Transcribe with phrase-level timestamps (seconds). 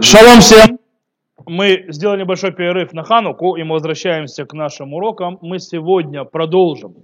[0.00, 0.78] Шалом всем!
[1.44, 5.38] Мы сделали небольшой перерыв на Хануку, и мы возвращаемся к нашим урокам.
[5.42, 6.94] Мы сегодня продолжим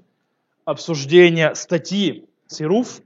[0.64, 3.02] обсуждение статьи Сируф,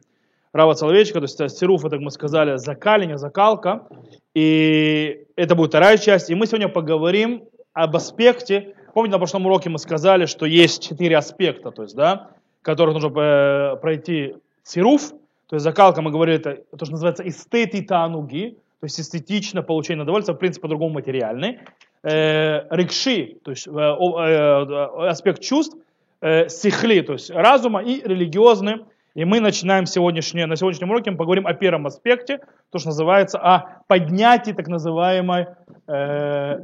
[0.53, 3.89] Рава Соловейчика, то есть Сируф, это, как мы сказали, закаление, закалка,
[4.33, 6.31] и это будет вторая часть.
[6.31, 11.17] И мы сегодня поговорим об аспекте, помните, на прошлом уроке мы сказали, что есть четыре
[11.17, 12.31] аспекта, то есть, да,
[12.63, 15.11] которых нужно э, пройти Сируф,
[15.49, 20.03] то есть закалка, мы говорили, это то, что называется эстети тануги, то есть эстетично получение
[20.03, 21.59] удовольствия, в принципе, по-другому материальный.
[22.03, 25.75] Э, рикши, то есть э, э, аспект чувств,
[26.21, 28.85] э, сихли, то есть разума и религиозный.
[29.15, 32.41] И мы начинаем сегодняшнее, на сегодняшнем уроке мы поговорим о первом аспекте,
[32.71, 35.47] то, что называется о поднятии так называемой
[35.87, 36.59] э,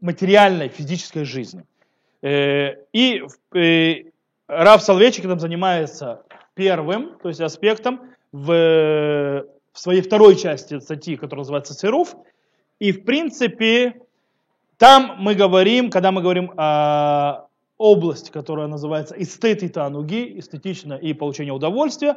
[0.00, 1.64] материальной, физической жизни.
[2.22, 3.24] Э, и
[3.54, 3.94] э,
[4.46, 6.22] Рав Соловейчик там занимается
[6.54, 12.14] первым, то есть аспектом в в своей второй части статьи, которая называется «Цируф».
[12.78, 14.02] И, в принципе,
[14.76, 17.46] там мы говорим, когда мы говорим о
[17.78, 22.16] области, которая называется эстети тануги, эстетично и получение удовольствия,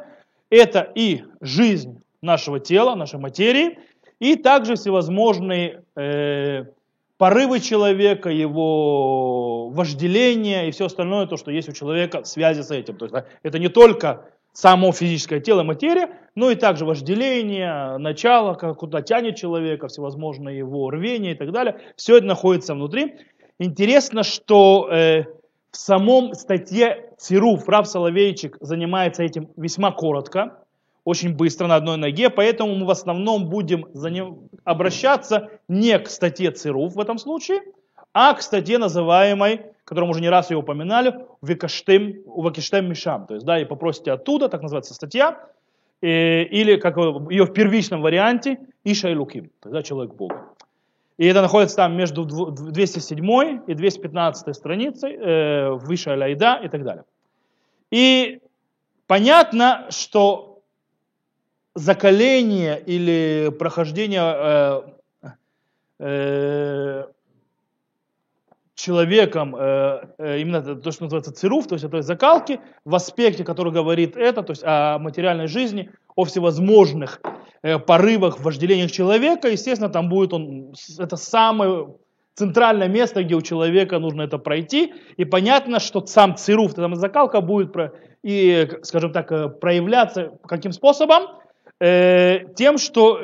[0.50, 3.78] это и жизнь нашего тела, нашей материи,
[4.20, 6.64] и также всевозможные э,
[7.18, 12.70] порывы человека, его вожделение и все остальное, то, что есть у человека в связи с
[12.70, 12.96] этим.
[12.96, 14.24] То есть это не только
[14.56, 20.88] само физическое тело, материя, но и также вожделение, начало, как куда тянет человека, всевозможные его
[20.88, 21.78] рвения и так далее.
[21.96, 23.16] Все это находится внутри.
[23.58, 25.24] Интересно, что э,
[25.70, 30.58] в самом статье Цируф Рав Соловейчик занимается этим весьма коротко,
[31.04, 36.08] очень быстро на одной ноге, поэтому мы в основном будем за ним обращаться не к
[36.08, 37.60] статье Цируф в этом случае,
[38.14, 43.26] а к статье, называемой котором уже не раз ее упоминали, Викаштем, Вакиштем Мишам.
[43.26, 45.48] То есть, да, и попросите оттуда, так называется статья,
[46.02, 50.48] и, или как ее в первичном варианте, Иша и Луким, тогда человек Бога.
[51.18, 57.04] И это находится там между 207 и 215 страницей, э, выше Аляйда и так далее.
[57.90, 58.40] И
[59.06, 60.62] понятно, что
[61.74, 64.82] закаление или прохождение
[65.22, 65.32] э,
[66.00, 67.04] э,
[68.76, 73.72] человеком, э, э, именно то, что называется цируф, то есть это закалки, в аспекте, который
[73.72, 77.20] говорит это, то есть о материальной жизни, о всевозможных
[77.62, 81.94] э, порывах, вожделениях человека, естественно, там будет он, это самое
[82.34, 87.40] центральное место, где у человека нужно это пройти, и понятно, что сам цируф, там закалка
[87.40, 91.22] будет, про, и, скажем так, проявляться каким способом?
[91.78, 93.20] Тем, что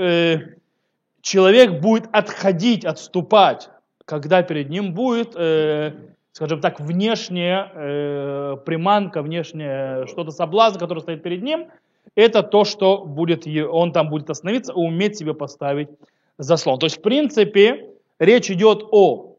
[1.22, 3.68] человек будет отходить, отступать
[4.12, 5.92] когда перед ним будет, э,
[6.32, 11.68] скажем так, внешняя э, приманка, внешняя что-то соблазн, который стоит перед ним,
[12.14, 15.88] это то, что будет, он там будет остановиться уметь себе поставить
[16.36, 16.78] заслон.
[16.78, 19.36] То есть, в принципе, речь идет о,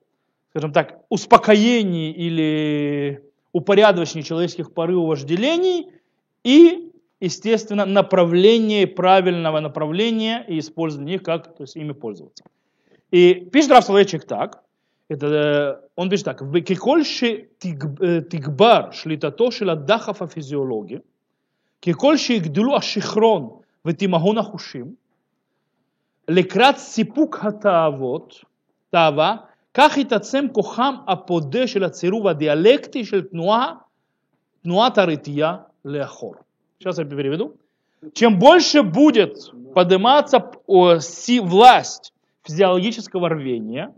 [0.49, 5.91] скажем так, успокоении или упорядочении человеческих порывов вожделений
[6.43, 12.45] и, естественно, направлении, правильного направления и использования их, как то есть, ими пользоваться.
[13.13, 13.85] И пишет Раф
[14.25, 14.62] так,
[15.12, 20.98] это, он пишет так, ככל שתגבר שליטתו של הדחף הפיזיולוגי,
[21.82, 23.48] ככל שיגדלו השכרון
[23.84, 24.94] ותימהון החושים,
[26.28, 28.34] לקראת סיפוק התאוות,
[28.90, 29.36] תאווה,
[29.74, 33.74] כך יתעצם כוחם הפודה של הצירוב הדיאלקטי של תנועה,
[34.62, 36.34] תנועת הרתיעה לאחור.
[36.80, 37.56] Сейчас я переведу.
[38.14, 39.36] Чем больше будет
[39.74, 42.12] подниматься власть
[42.44, 43.92] физиологического рвения,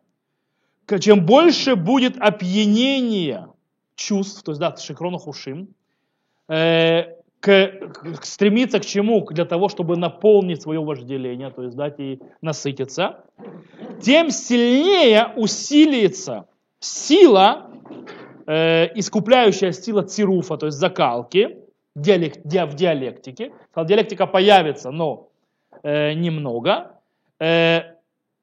[0.99, 3.47] чем больше будет опьянение
[3.95, 5.69] чувств, то есть, да, шикрона хушим,
[6.47, 9.25] э, к, к, стремиться к чему?
[9.29, 13.23] Для того, чтобы наполнить свое вожделение, то есть дать и насытиться,
[14.01, 16.47] тем сильнее усилится
[16.79, 17.69] сила,
[18.47, 21.57] э, искупляющая сила цируфа, то есть закалки,
[21.95, 23.53] диалект, ди, в диалектике.
[23.75, 25.29] Диалектика появится, но
[25.83, 26.91] э, немного.
[27.39, 27.95] Э,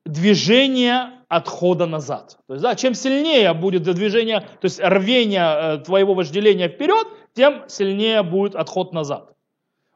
[0.04, 2.38] движение отхода назад.
[2.46, 7.64] То есть, да, чем сильнее будет движение, то есть рвение э, твоего вожделения вперед, тем
[7.68, 9.32] сильнее будет отход назад.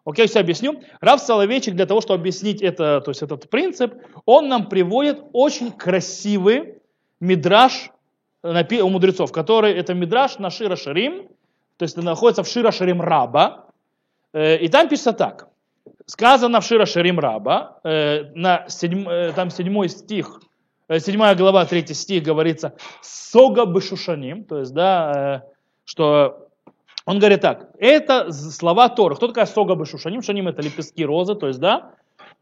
[0.07, 0.81] Окей, все объясню.
[1.01, 3.95] Рав Соловейчик для того, чтобы объяснить это, то есть этот принцип,
[4.25, 6.79] он нам приводит очень красивый
[7.21, 7.91] мидраж
[8.43, 11.29] у мудрецов, который это мидраж на Шира Шарим,
[11.77, 13.67] то есть находится в Шира Шарим Раба,
[14.33, 15.49] э, и там пишется так.
[16.07, 20.41] Сказано в Шира Шарим Раба, э, на седьм, э, там седьмой стих,
[20.89, 25.45] э, седьмая глава, третий стих говорится «сога бешушаним», то есть, да,
[25.85, 26.49] что
[27.07, 29.15] он говорит так, это слова Тора.
[29.15, 30.23] Кто такая сога бешушаним?
[30.23, 31.93] Шаним это лепестки розы, то есть, да,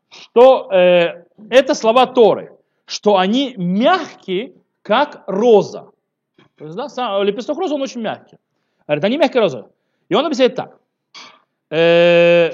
[0.09, 2.57] что э, это слова Торы,
[2.87, 5.91] что они мягкие, как роза.
[6.57, 8.39] То есть, да, сам, лепесток розы, он очень мягкий.
[8.87, 9.65] Говорит, они мягкие розы.
[10.09, 10.79] И он объясняет так.
[11.71, 12.53] Э,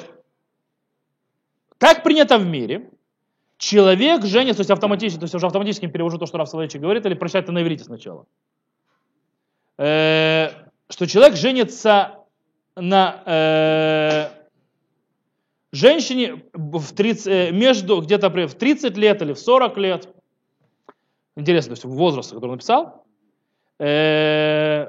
[1.79, 2.91] так принято в мире.
[3.61, 7.05] Человек женится, то есть автоматически, то есть уже автоматически перевожу то, что Раф Соловейчик говорит,
[7.05, 8.25] или прочитать это на иврите сначала.
[9.77, 10.49] Э,
[10.89, 12.25] что человек женится
[12.75, 14.29] на э,
[15.73, 20.09] женщине в 30, э, между где-то в 30 лет или в 40 лет.
[21.37, 23.05] Интересно, то есть возраст, который он написал.
[23.79, 24.87] Э,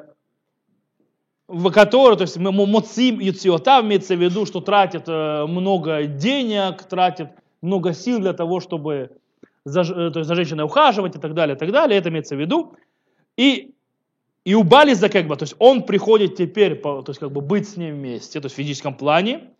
[1.49, 7.31] в которой, то есть моцим юциота имеется в виду, что тратит э, много денег, тратит
[7.61, 9.11] много сил для того, чтобы
[9.65, 11.99] за, э, то есть за женщиной ухаживать и так далее, и так далее.
[11.99, 12.75] Это имеется в виду.
[13.37, 13.73] И,
[14.43, 17.69] и у Бализа как бы, то есть он приходит теперь, то есть как бы быть
[17.69, 19.51] с ним вместе, то есть в физическом плане.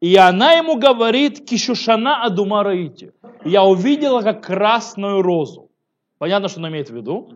[0.00, 3.12] И она ему говорит, кишушана адумараити.
[3.44, 5.70] Я увидела как красную розу.
[6.18, 7.30] Понятно, что она имеет в виду.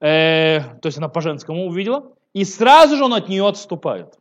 [0.00, 2.12] Э, то есть она по-женскому увидела.
[2.32, 4.18] И сразу же он от нее отступает.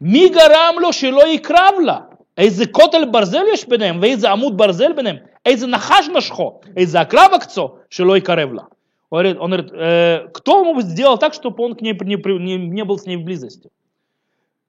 [0.00, 2.13] мигарамло шило и кравла.
[2.37, 7.75] איזה כותל ברזל יש ביניהם, ואיזה עמוד ברזל ביניהם, איזה נחש משכו, איזה עקרב הקצו,
[7.89, 8.63] שלא יקרב לה.
[9.11, 12.57] Он говорит, он говорит э, кто ему сделал так, чтобы он к ней не, не,
[12.57, 13.69] не был с ней в близости?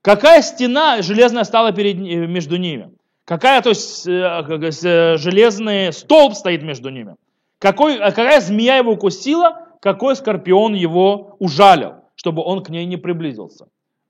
[0.00, 2.90] Какая стена железная стала перед, между ними?
[3.26, 7.17] Какая, то есть, э, железный столб стоит между ними?
[7.58, 9.67] Какой, какая змея его укусила?
[9.81, 13.67] какой скорпион его ужалил, чтобы он к ней не приблизился.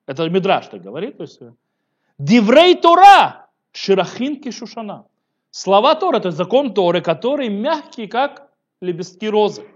[0.06, 1.16] Это Мидраш так говорит.
[1.16, 1.40] То есть,
[2.18, 3.43] Диврей Тора,
[3.75, 5.05] Ширахин Кишушана.
[5.51, 8.49] Слова Торы– это закон Торы, который мягкий, как
[8.81, 9.67] лепестки розы.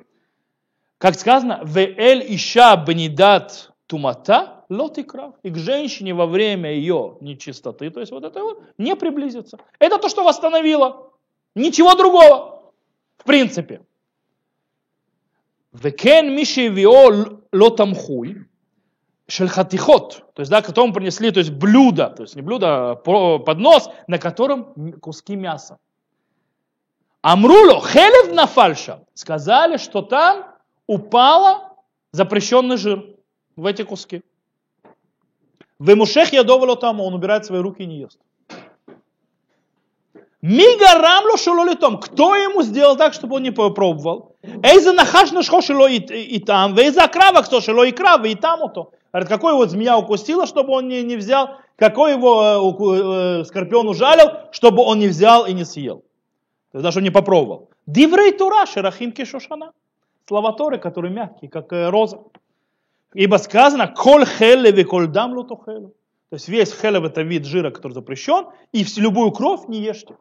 [0.97, 5.33] Как сказано, «Веэль иша бнидат тумата лотикра».
[5.43, 9.57] И к женщине во время ее нечистоты, то есть вот это вот, не приблизится.
[9.79, 11.11] Это то, что восстановило.
[11.55, 12.71] Ничего другого,
[13.17, 13.81] в принципе.
[15.73, 18.48] «Векен миши вио лотамхуй»
[19.29, 23.89] шельхатихот, то есть, да, которому принесли, то есть, блюдо, то есть, не блюдо, а поднос,
[24.07, 25.77] на котором куски мяса.
[27.21, 30.47] Амруло, хелев на фальша, сказали, что там
[30.87, 31.73] упало
[32.11, 33.05] запрещенный жир
[33.55, 34.23] в эти куски.
[35.77, 38.19] В Мушех я доволен там, он убирает свои руки и не ест.
[40.41, 44.37] Мига рамло шелолитом, Кто ему сделал так, чтобы он не попробовал?
[44.63, 48.91] Эйза нахаш нашхо шило и там, вейза крава кто шило и крава и там то.
[49.11, 53.87] Говорит, какой его змея укусила, чтобы он не, не взял, какой его э, э, скорпион
[53.87, 56.03] ужалил, чтобы он не взял и не съел.
[56.71, 57.69] То есть даже не попробовал.
[57.87, 59.71] Диврей Тура, Шерахим Кишушана.
[60.27, 62.19] Слова Торы, которые мягкие, как э, роза.
[63.15, 65.93] Ибо сказано, коль хелеви коль дам лутохелу.
[66.29, 70.15] То есть весь хелев это вид жира, который запрещен, и любую кровь не ешьте.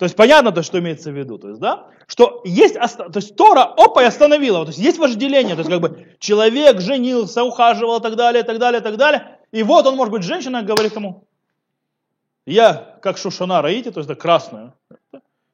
[0.00, 1.36] То есть понятно то, что имеется в виду.
[1.36, 1.88] То есть, да?
[2.06, 4.64] Что есть, то есть Тора, опа, и остановила.
[4.64, 5.54] То есть есть вожделение.
[5.56, 8.96] То есть как бы человек женился, ухаживал и так далее, и так далее, и так
[8.96, 9.38] далее.
[9.52, 11.24] И вот он может быть женщина, говорит ему,
[12.46, 14.72] я как шушана раите, то есть да, красную.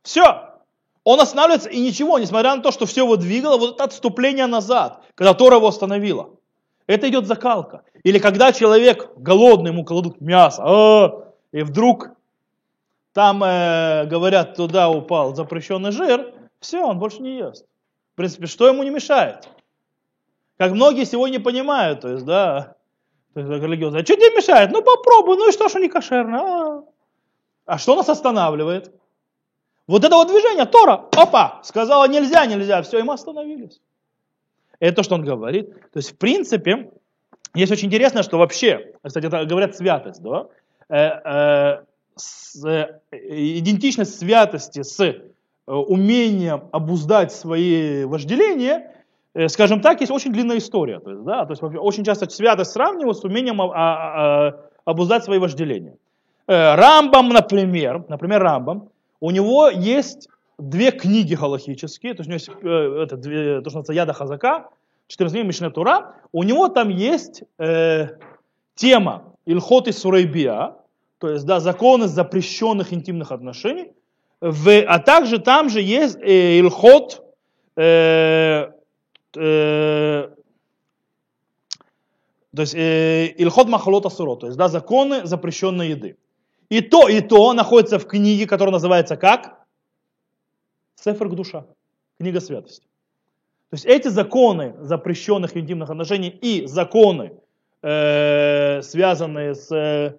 [0.04, 0.54] Все.
[1.02, 5.02] Он останавливается и ничего, несмотря на то, что все его двигало, вот это отступление назад,
[5.16, 6.30] когда Тора его остановила.
[6.86, 7.82] Это идет закалка.
[8.04, 12.10] Или когда человек голодный, ему кладут мясо, а, и вдруг
[13.16, 17.64] там, э, говорят, туда упал запрещенный жир, все, он больше не ест.
[18.12, 19.48] В принципе, что ему не мешает?
[20.58, 22.76] Как многие сегодня понимают, то есть, да,
[23.32, 24.70] то есть, религиозно, а что тебе мешает?
[24.70, 26.42] Ну попробуй, ну и что, что не кошерно?
[26.42, 26.84] А,
[27.64, 28.92] а что нас останавливает?
[29.86, 33.80] Вот это вот движение, Тора, опа, сказала нельзя, нельзя, все, и мы остановились.
[34.78, 35.72] Это то, что он говорит.
[35.72, 36.90] То есть, в принципе,
[37.54, 40.48] есть очень интересно, что вообще, кстати, это говорят святость, да?
[40.90, 41.84] Э, э,
[42.16, 45.20] с, э, идентичность святости с э,
[45.66, 48.92] умением обуздать свои вожделения,
[49.34, 51.00] э, скажем так, есть очень длинная история.
[51.00, 55.24] То есть, да, то есть очень часто святость сравнивают с умением а, а, а, обуздать
[55.24, 55.96] свои вожделения.
[56.48, 58.88] Рамбам, например, например, Рамбам,
[59.20, 63.78] у него есть две книги галахические, то есть у него есть это, две, то, что
[63.80, 64.68] называется Яда Хазака,
[65.08, 68.10] 14 Мишне Тура, у него там есть э,
[68.76, 70.74] тема Ильхот и Сурейбия,
[71.18, 73.92] то есть да, законы запрещенных интимных отношений,
[74.40, 77.24] в, а также там же есть э, Ильхот,
[77.76, 78.70] э,
[79.34, 80.28] э,
[82.54, 86.16] то есть э, Ильхот Махалота Суро, то есть да, законы запрещенной еды.
[86.68, 89.64] И то, и то находится в книге, которая называется как?
[90.96, 91.66] Сефер душа,
[92.18, 92.86] книга святости.
[93.70, 97.32] То есть эти законы запрещенных интимных отношений и законы,
[97.82, 100.18] э, связанные с э,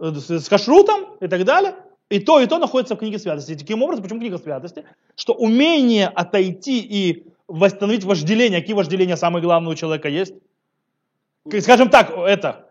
[0.00, 1.74] с кашрутом и так далее,
[2.08, 3.52] И то, и то находится в книге святости.
[3.52, 4.84] И таким образом, почему книга святости?
[5.16, 8.60] Что умение отойти и восстановить вожделение.
[8.60, 10.34] Какие вожделения самые главные у человека есть?
[11.60, 12.70] Скажем так, это,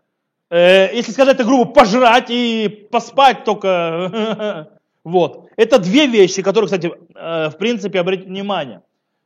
[0.50, 4.68] э, если сказать это грубо, пожрать и поспать только.
[5.04, 5.48] вот.
[5.56, 8.82] Это две вещи, которые, кстати, э, в принципе, обратите внимание.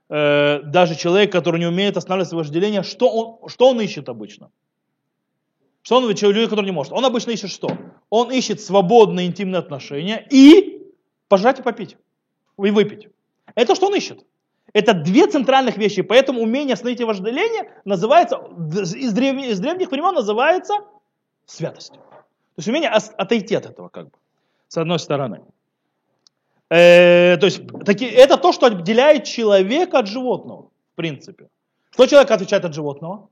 [0.08, 4.50] Э, даже человек, который не умеет останавливать вожделение, что он, что он ищет обычно?
[5.82, 6.92] Что он, человек, который не может?
[6.92, 7.70] Он обычно ищет что?
[8.10, 10.92] Он ищет свободные интимные отношения и
[11.28, 11.96] пожрать и попить.
[12.58, 13.08] И выпить.
[13.54, 14.24] Это что он ищет.
[14.72, 20.74] Это две центральных вещи, поэтому умение остановить вожделение называется, из, древних, из древних времен называется
[21.44, 21.96] святостью.
[21.96, 24.12] То есть умение отойти от этого, как бы,
[24.68, 25.40] с одной стороны.
[26.68, 31.48] Э, то есть таки, это то, что отделяет человека от животного, в принципе.
[31.90, 33.28] Что человек отличает от животного?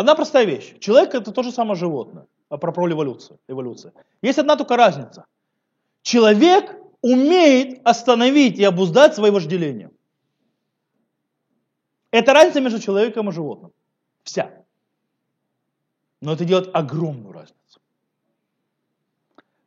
[0.00, 0.78] Одна простая вещь.
[0.80, 2.26] Человек это то же самое животное.
[2.48, 3.92] А про, про эволюцию, эволюцию.
[4.22, 5.26] Есть одна только разница.
[6.00, 9.90] Человек умеет остановить и обуздать свои вожделения.
[12.10, 13.72] Это разница между человеком и животным.
[14.22, 14.50] Вся.
[16.22, 17.80] Но это делает огромную разницу.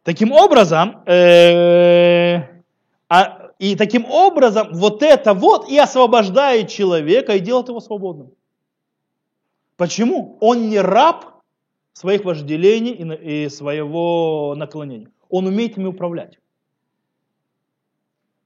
[0.02, 2.64] Таким образом, э,
[3.08, 8.32] а, и таким образом вот это вот и освобождает человека и делает его свободным.
[9.84, 10.38] Почему?
[10.40, 11.26] Он не раб
[11.92, 15.10] своих вожделений и своего наклонения.
[15.28, 16.40] Он умеет ими управлять.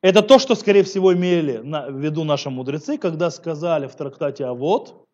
[0.02, 4.54] Это то, что, скорее всего, имели в виду наши мудрецы, когда сказали в трактате «А
[4.56, 5.06] вот»,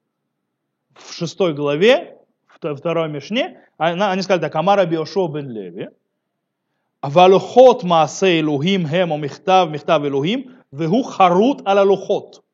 [0.96, 5.90] в шестой главе, второй Мишне, они сказали так, «Амара биошо бен леви»,
[7.02, 12.46] «Валухот маасей лухим хемо михтав михтав элухим, вегу харут аля лухот».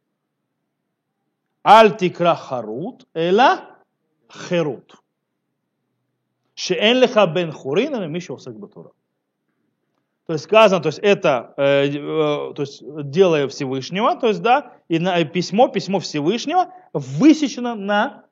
[1.69, 3.45] אל תקרא חרוט, אלא
[4.31, 5.04] חירות.
[6.57, 8.90] שאין לך בן חורין, אלא מי שעוסק בתורה.
[10.26, 14.73] То есть сказано, то есть это э, э, то есть дело Всевышнего, то есть да,
[14.88, 18.25] и на, письмо, письмо Всевышнего высечено на,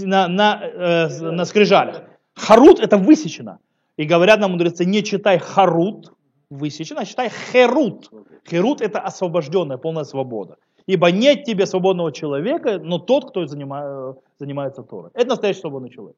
[0.00, 2.02] на, на, э, на скрижалях.
[2.34, 3.58] Харут это высечено.
[3.96, 6.12] И говорят нам мудрецы, не читай харут,
[6.50, 8.10] высечено, а читай херут.
[8.46, 10.58] Херут это освобожденная, полная свобода.
[10.89, 15.11] Ибо нет тебе свободного человека, но тот, кто занимает, занимается Торой.
[15.13, 16.15] Это настоящий свободный человек.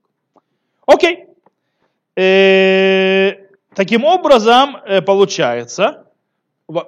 [0.86, 1.28] Окей.
[2.16, 6.06] Э, Таким образом, э, получается,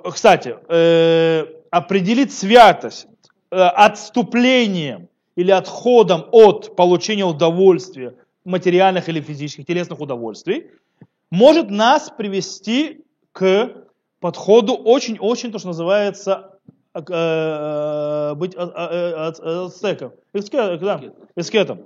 [0.04, 3.08] кстати, э, определить святость
[3.52, 10.72] э, отступлением или отходом от получения удовольствия, материальных или физических, телесных удовольствий,
[11.32, 13.02] может нас привести
[13.34, 13.72] к
[14.22, 16.53] подходу очень-очень, то, что называется,
[16.94, 20.14] быть ацтеком,
[21.36, 21.86] аскетом,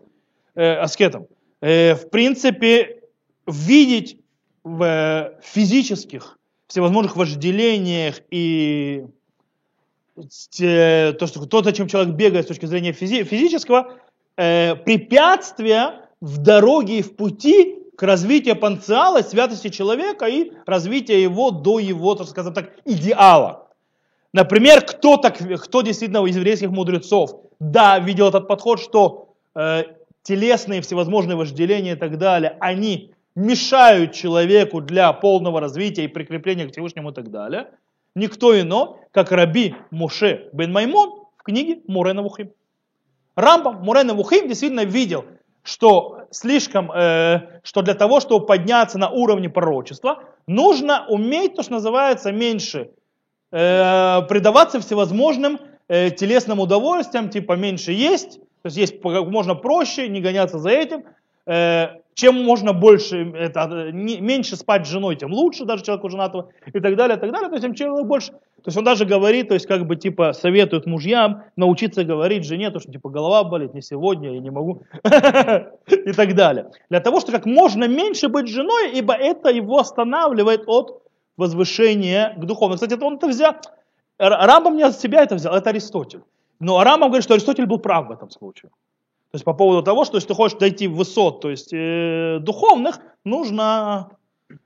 [0.55, 1.27] аскетом.
[1.61, 3.03] В принципе,
[3.47, 4.19] видеть
[4.63, 6.37] в физических,
[6.67, 9.05] всевозможных вожделениях и
[10.15, 13.93] то, что, то, зачем человек бегает с точки зрения физи, физического,
[14.35, 21.51] э, препятствия в дороге и в пути к развитию потенциала, святости человека и развития его
[21.51, 23.66] до его, так сказать так, идеала.
[24.33, 29.83] Например, кто, так, кто действительно из еврейских мудрецов, да, видел этот подход, что э,
[30.23, 36.71] телесные всевозможные вожделения и так далее, они мешают человеку для полного развития и прикрепления к
[36.71, 37.69] Всевышнему и так далее,
[38.15, 42.51] никто ино, как Раби Муше бен Маймон в книге Мурена Вухим.
[43.35, 45.25] Рамбам Мурена Вухим действительно видел,
[45.63, 51.73] что слишком, э, что для того, чтобы подняться на уровне пророчества, нужно уметь, то, что
[51.73, 52.89] называется, меньше
[53.51, 60.07] э, предаваться всевозможным э, телесным удовольствиям, типа меньше есть, то есть есть как можно проще,
[60.07, 61.03] не гоняться за этим,
[61.45, 61.87] э,
[62.17, 66.79] чем можно больше, это, не, меньше спать с женой, тем лучше, даже человеку женатого, и
[66.79, 67.47] так далее, и так далее.
[67.47, 70.33] То есть, чем человек больше, то есть он даже говорит, то есть как бы типа
[70.33, 74.81] советует мужьям научиться говорить жене, то что типа голова болит, не сегодня, я не могу,
[75.03, 76.71] и так далее.
[76.89, 81.03] Для того, чтобы как можно меньше быть женой, ибо это его останавливает от
[81.37, 82.75] возвышения к духовному.
[82.75, 83.55] Кстати, это он это взял,
[84.17, 86.21] Рамбам не от себя это взял, это Аристотель.
[86.59, 88.71] Но Рамбам говорит, что Аристотель был прав в этом случае.
[89.31, 92.39] То есть по поводу того, что если ты хочешь дойти в высот, то есть э,
[92.41, 94.11] духовных, нужно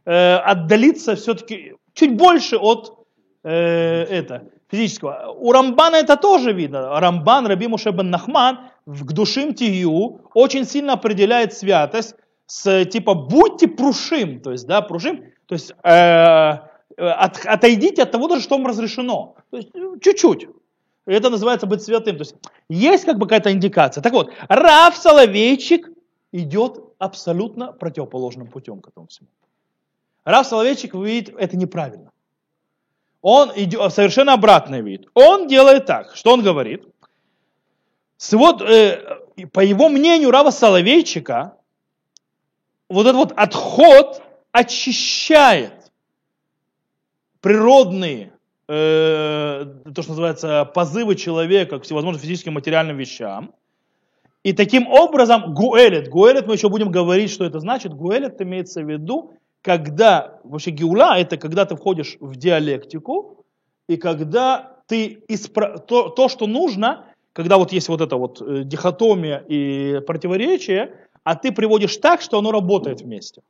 [0.06, 3.06] э, отдалиться все-таки чуть больше от
[3.44, 5.36] э, это, физического.
[5.38, 7.00] У Рамбана это тоже видно.
[7.00, 13.68] Рамбан, Раби Муше бен Нахман в Гдушим Тию очень сильно определяет святость с типа будьте
[13.68, 16.60] прушим, то есть да, прушим, то есть э,
[16.96, 19.36] от, отойдите от того даже, что вам разрешено.
[19.50, 19.70] То есть
[20.02, 20.48] чуть-чуть.
[21.06, 22.16] Это называется быть святым.
[22.16, 22.36] То есть
[22.70, 24.02] есть как бы какая-то индикация.
[24.02, 25.90] Так вот, Раф Соловейчик
[26.32, 29.28] идет абсолютно противоположным путем к этому всему.
[30.24, 32.12] Рав Соловейчик видит это неправильно.
[33.22, 35.10] Он идет совершенно обратный вид.
[35.16, 36.86] Он делает так, что он говорит.
[38.32, 39.20] Вот, э,
[39.52, 41.58] по его мнению Рава Соловейчика,
[42.88, 45.92] вот этот вот отход очищает
[47.40, 48.34] природные,
[48.68, 49.66] э,
[49.96, 53.54] то, что называется, позывы человека к всевозможным физическим материальным вещам.
[54.44, 57.94] И таким образом гуэлет, гуэлет мы еще будем говорить, что это значит.
[57.94, 63.46] Гуэлет имеется в виду, когда, вообще геула, это когда ты входишь в диалектику,
[63.88, 65.78] и когда ты, испра...
[65.78, 71.36] то, то, что нужно, когда вот есть вот эта вот э, дихотомия и противоречие, а
[71.36, 73.44] ты приводишь так, что оно работает вместе.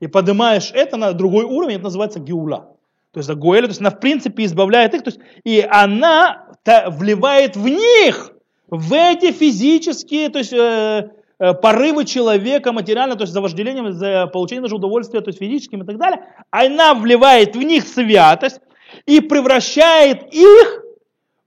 [0.00, 2.76] И поднимаешь это на другой уровень, это называется геула.
[3.12, 6.46] То есть гуэля, то есть она в принципе избавляет их, то есть, и она
[6.88, 8.32] вливает в них,
[8.68, 14.26] в эти физические, то есть э, э, порывы человека материально, то есть за вожделением, за
[14.26, 18.60] получением даже удовольствия, то есть физическим и так далее, она вливает в них святость
[19.06, 20.84] и превращает их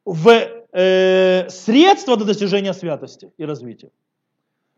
[0.03, 0.31] в
[0.73, 3.91] э, средства для достижения святости и развития.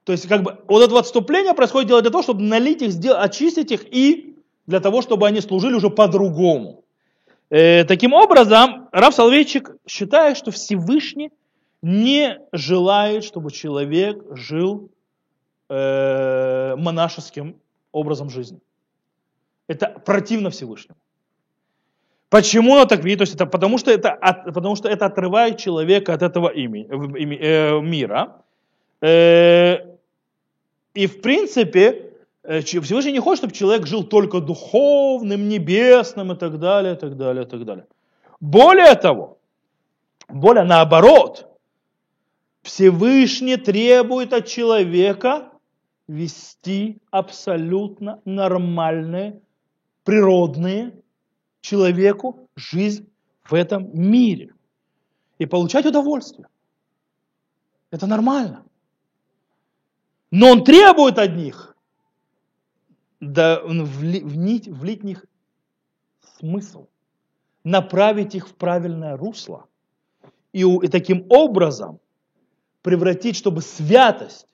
[0.04, 3.24] То есть, как бы, вот это отступление происходит делать для того, чтобы налить их, сделать,
[3.24, 4.36] очистить их и
[4.68, 6.84] для того, чтобы они служили уже по-другому.
[7.50, 11.32] Э, таким образом, Рав Соловейчик считает, что Всевышний
[11.82, 14.90] не желает, чтобы человек жил
[15.70, 17.56] э, монашеским
[17.92, 18.60] образом жизни.
[19.68, 20.98] Это противно Всевышнему.
[22.30, 23.20] Почему он так видит?
[23.20, 26.88] То есть это потому, что это, от, потому что это отрывает человека от этого ими,
[26.90, 28.42] э, мира.
[29.02, 29.93] Э,
[30.94, 36.60] и в принципе, э, Всевышний не хочет, чтобы человек жил только духовным, небесным и так
[36.60, 37.86] далее, и так далее, и так далее.
[38.40, 39.40] Более того,
[40.28, 41.48] более наоборот,
[42.62, 45.52] Всевышний требует от человека
[46.08, 49.42] вести абсолютно нормальные,
[50.04, 50.94] природные
[51.62, 53.10] человеку жизнь
[53.44, 54.54] в этом мире
[55.40, 56.48] и получать удовольствие.
[57.92, 58.64] Это нормально.
[60.34, 61.78] Но он требует от них.
[63.20, 65.26] Да, влить, влить в них
[66.40, 66.88] смысл,
[67.64, 69.68] направить их в правильное русло.
[70.52, 72.00] И, и таким образом
[72.82, 74.48] превратить, чтобы святость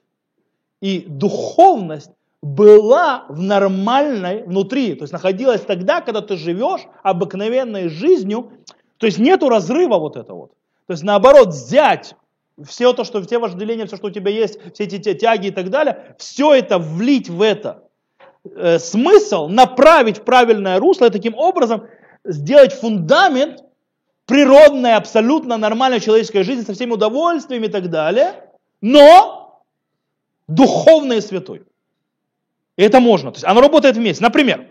[0.81, 2.11] и духовность
[2.41, 8.51] была в нормальной внутри, то есть находилась тогда, когда ты живешь обыкновенной жизнью,
[8.97, 10.51] то есть нету разрыва вот этого вот.
[10.87, 12.15] То есть наоборот, взять
[12.65, 15.69] все то, что все вожделения, все, что у тебя есть, все эти тяги и так
[15.69, 17.83] далее, все это влить в это
[18.43, 21.87] э, смысл, направить в правильное русло и таким образом
[22.23, 23.63] сделать фундамент
[24.25, 28.35] природной, абсолютно нормальной человеческой жизни со всеми удовольствиями и так далее,
[28.81, 29.63] но
[30.47, 31.63] духовной и святой.
[32.77, 33.31] И это можно.
[33.31, 34.23] То есть оно работает вместе.
[34.23, 34.67] Например,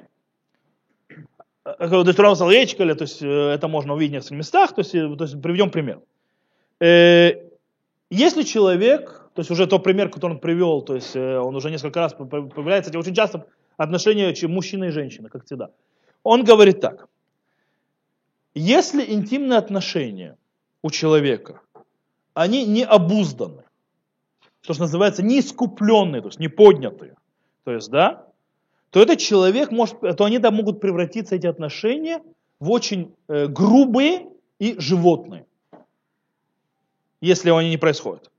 [1.65, 4.95] то есть Рав Соловейчик, то есть э, это можно увидеть в нескольких местах, то есть,
[4.95, 6.01] э, то есть приведем пример.
[8.11, 11.71] Э, если человек, то есть уже тот пример, который он привел, то есть он уже
[11.71, 15.71] несколько раз появляется, очень часто отношения мужчины и женщины, как всегда.
[16.23, 17.09] Он говорит так,
[18.55, 20.37] если интимные отношения
[20.83, 21.61] у человека,
[22.35, 23.63] они не обузданы,
[24.67, 27.15] то, что называется, не искупленные, то есть не поднятые,
[27.65, 28.27] то есть, да,
[28.91, 32.23] то этот человек может, то они да, могут превратиться, эти отношения,
[32.59, 34.27] в очень э, грубые
[34.59, 35.47] и животные,
[37.21, 38.31] если они не происходят.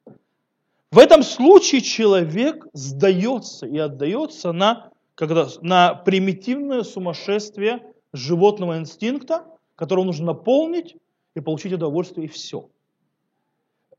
[0.91, 10.05] В этом случае человек сдается и отдается на, когда, на примитивное сумасшествие животного инстинкта, которого
[10.05, 10.95] нужно наполнить
[11.35, 12.69] и получить удовольствие, и все.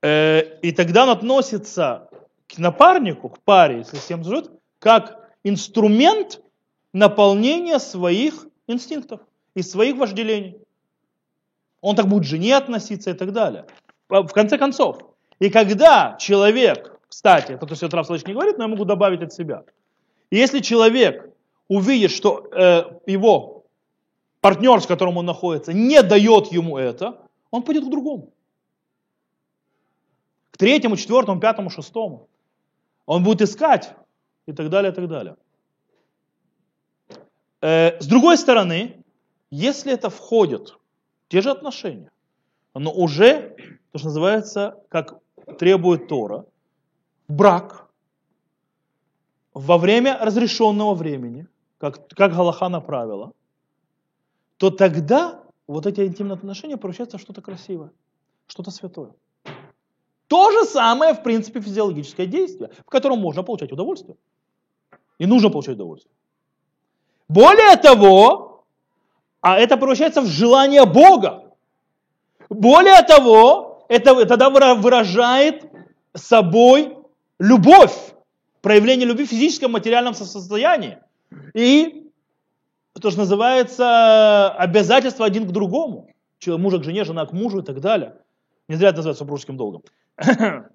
[0.03, 2.09] Э, и тогда он относится
[2.49, 6.43] к напарнику, к паре, если всем живет, как инструмент
[6.93, 9.21] наполнения своих инстинктов
[9.55, 10.57] и своих вожделений.
[11.81, 13.67] Он так будет к жене относиться и так далее.
[14.11, 14.99] В конце концов,
[15.39, 19.33] и когда человек, кстати, это то, что Раф не говорит, но я могу добавить от
[19.33, 19.65] себя.
[20.31, 21.33] Если человек
[21.69, 23.65] увидит, что э, его
[24.41, 27.21] партнер, с которым он находится, не дает ему это,
[27.51, 28.33] он пойдет к другому.
[30.51, 32.29] К третьему, четвертому, пятому, шестому.
[33.07, 33.95] Он будет искать
[34.47, 35.37] и так далее, и так далее.
[37.61, 39.05] Э, с другой стороны,
[39.51, 42.11] если это входит в те же отношения,
[42.75, 43.57] но уже,
[43.93, 45.19] то, что называется, как
[45.59, 46.45] требует Тора,
[47.29, 47.89] брак
[49.55, 51.47] во время разрешенного времени,
[51.79, 53.33] как, как Галаха направила,
[54.57, 57.91] то тогда вот эти интимные отношения превращаются в что-то красивое,
[58.47, 59.13] что-то святое.
[60.29, 64.17] То же самое, в принципе, физиологическое действие, в котором можно получать удовольствие.
[65.19, 66.15] И нужно получать удовольствие.
[67.29, 68.65] Более того,
[69.41, 71.50] а это превращается в желание Бога.
[72.51, 75.65] Более того, это тогда выражает
[76.15, 76.97] собой
[77.39, 77.97] любовь,
[78.61, 80.99] проявление любви в физическом, материальном состоянии.
[81.55, 82.11] И
[83.01, 86.09] то, что называется обязательство один к другому.
[86.47, 88.17] Мужа к жене, жена к мужу и так далее.
[88.69, 89.83] Не зря это называется супружеским долгом.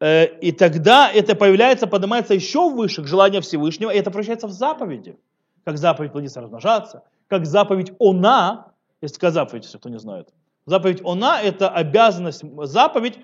[0.00, 4.52] Э, и тогда это появляется, поднимается еще выше к желанию Всевышнего, и это превращается в
[4.52, 5.18] заповеди.
[5.64, 8.68] Как заповедь плодиться размножаться, как заповедь она,
[9.00, 10.28] есть такая заповедь, если кто не знает.
[10.68, 13.18] Заповедь она– это обязанность, заповедь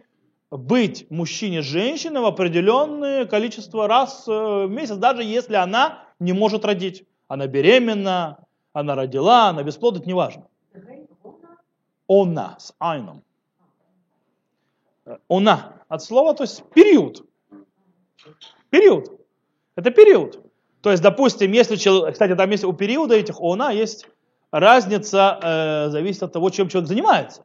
[0.50, 6.64] быть мужчине женщиной в определенное количество раз э, в месяц, даже если она не может
[6.64, 7.06] родить.
[7.28, 10.46] Она беременна, она родила, она бесплодна, это не важно.
[12.08, 13.22] Она с айном.
[15.28, 17.28] Она от слова, то есть период.
[18.70, 19.20] Период.
[19.76, 20.42] Это период.
[20.80, 24.06] То есть, допустим, если кстати, там есть у периода этих она есть
[24.60, 27.44] разница, э, зависит от того, чем человек занимается.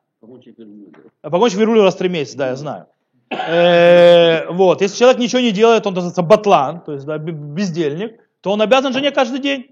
[1.21, 2.85] Погонщик верблюда раз в три месяца, да, я знаю.
[3.31, 8.51] Э, вот, если человек ничего не делает, он называется батлан, то есть да, бездельник, то
[8.51, 9.71] он обязан жене каждый день.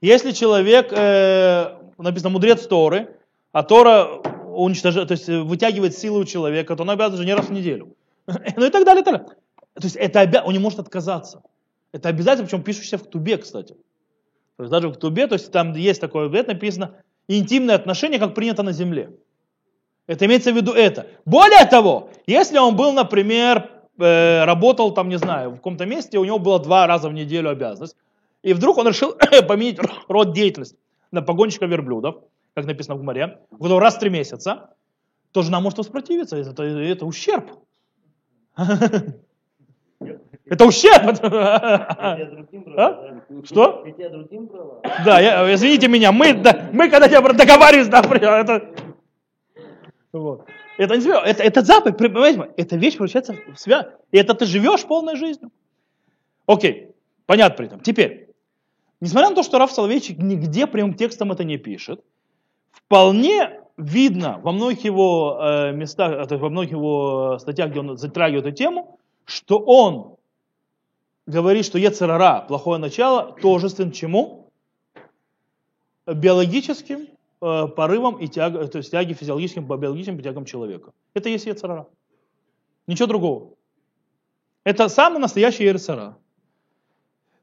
[0.00, 3.16] Если человек, э, написано мудрец Торы,
[3.52, 4.04] а Тора
[4.54, 7.94] уничтожает, то есть вытягивает силу у человека, то он обязан жене раз в неделю.
[8.26, 9.36] ну и так далее, и так далее.
[9.74, 10.42] То есть это обя...
[10.44, 11.42] он не может отказаться.
[11.92, 13.76] Это обязательно, причем пишущийся в Тубе, кстати.
[14.58, 16.96] То есть даже в Тубе, то есть там есть такое, это написано,
[17.28, 19.12] интимные отношения, как принято на земле.
[20.08, 21.06] Это имеется в виду это.
[21.24, 26.24] Более того, если он был, например, э, работал там, не знаю, в каком-то месте, у
[26.24, 27.96] него было два раза в неделю обязанность,
[28.42, 29.16] и вдруг он решил
[29.48, 30.76] поменять род деятельности
[31.12, 32.16] на погонщика верблюдов,
[32.54, 34.70] как написано в море, раз в три месяца,
[35.30, 37.48] то жена может воспротивиться, это, это ущерб.
[40.50, 41.18] Это ущерб.
[42.76, 43.22] А?
[43.44, 43.84] Что?
[45.04, 48.70] Да, я, извините меня, мы, да, мы когда договаривались, да, это,
[50.12, 50.46] вот.
[50.78, 53.86] Это, не это, это заповедь, понимаете, эта вещь превращается в связь.
[54.12, 55.50] И это ты живешь полной жизнью.
[56.46, 56.94] Окей,
[57.26, 57.80] понятно при этом.
[57.80, 58.30] Теперь,
[59.00, 62.02] несмотря на то, что Раф Соловейчик нигде прямым текстом это не пишет,
[62.70, 67.96] вполне видно во многих его э, местах, то есть во многих его статьях, где он
[67.96, 70.17] затрагивает эту тему, что он
[71.28, 74.50] говорит, что Ецерара, плохое начало, тожествен чему?
[76.06, 77.06] Биологическим
[77.42, 80.92] э, порывам и тяг, то есть тяги физиологическим, биологическим тягам человека.
[81.12, 81.86] Это есть Ецерара.
[82.86, 83.50] Ничего другого.
[84.64, 86.16] Это самый настоящий Ецерара.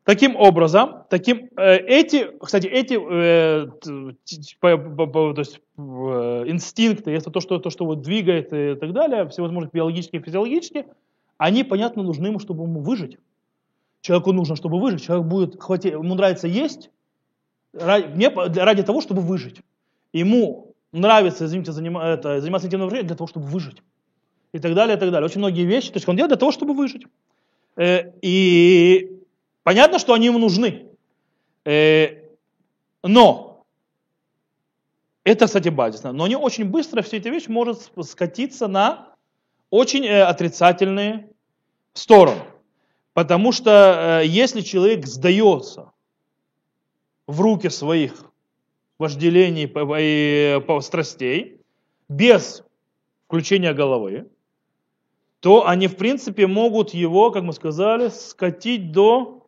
[0.03, 5.81] Таким образом, таким, э, эти, кстати, эти э, то есть, э,
[6.47, 10.87] инстинкты, это то, что, то, что вот двигает и так далее, всевозможные биологические и физиологические,
[11.37, 13.17] они, понятно, нужны ему, чтобы ему выжить.
[14.05, 15.03] Человеку нужно, чтобы выжить.
[15.03, 16.91] Человек будет хватить, ему нравится есть
[17.73, 19.61] ради, ради того, чтобы выжить.
[20.13, 23.81] Ему нравится, извините, занима, это, заниматься интимным временем для того, чтобы выжить.
[24.51, 25.25] И так далее, и так далее.
[25.25, 27.07] Очень многие вещи, то есть он делает для того, чтобы выжить.
[27.77, 29.23] Э, и
[29.63, 30.85] понятно, что они ему нужны.
[31.65, 32.09] Э,
[33.01, 33.65] но
[35.23, 36.11] это, кстати, базисно.
[36.11, 39.15] Но не очень быстро все эти вещи может скатиться на
[39.71, 41.27] очень э, отрицательные
[41.93, 42.43] стороны.
[43.15, 45.93] Потому что э, если человек сдается
[47.27, 48.11] в руки своих
[48.99, 51.61] вожделений и страстей,
[52.09, 52.63] без
[53.25, 54.27] включения головы,
[55.39, 59.47] то они, в принципе, могут его, как мы сказали, скатить до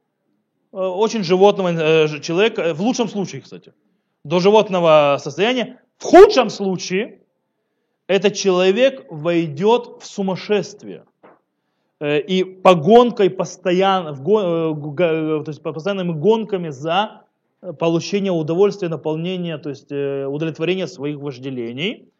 [0.72, 3.74] э, очень животного э, человека, в лучшем случае, кстати,
[4.24, 5.82] до животного состояния.
[5.98, 7.20] В худшем случае
[8.08, 11.17] этот человек войдет в сумасшествие– Э,
[12.00, 17.24] и погонкой постоянно, в, э, то есть постоянными гонками за
[17.80, 22.12] получение удовольствия, наполнения, то есть э, удовлетворения своих вожделений.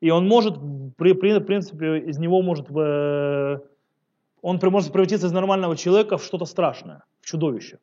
[0.00, 3.60] И он может, в принципе, из него может, он
[4.42, 7.78] может превратиться из нормального человека в что-то страшное, в чудовище.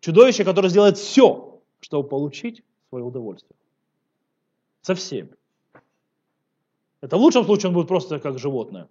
[0.00, 3.56] Чудовище, которое сделает все, чтобы получить свое удовольствие.
[4.82, 5.30] Со всеми.
[7.00, 8.88] Это в лучшем случае он будет просто как животное.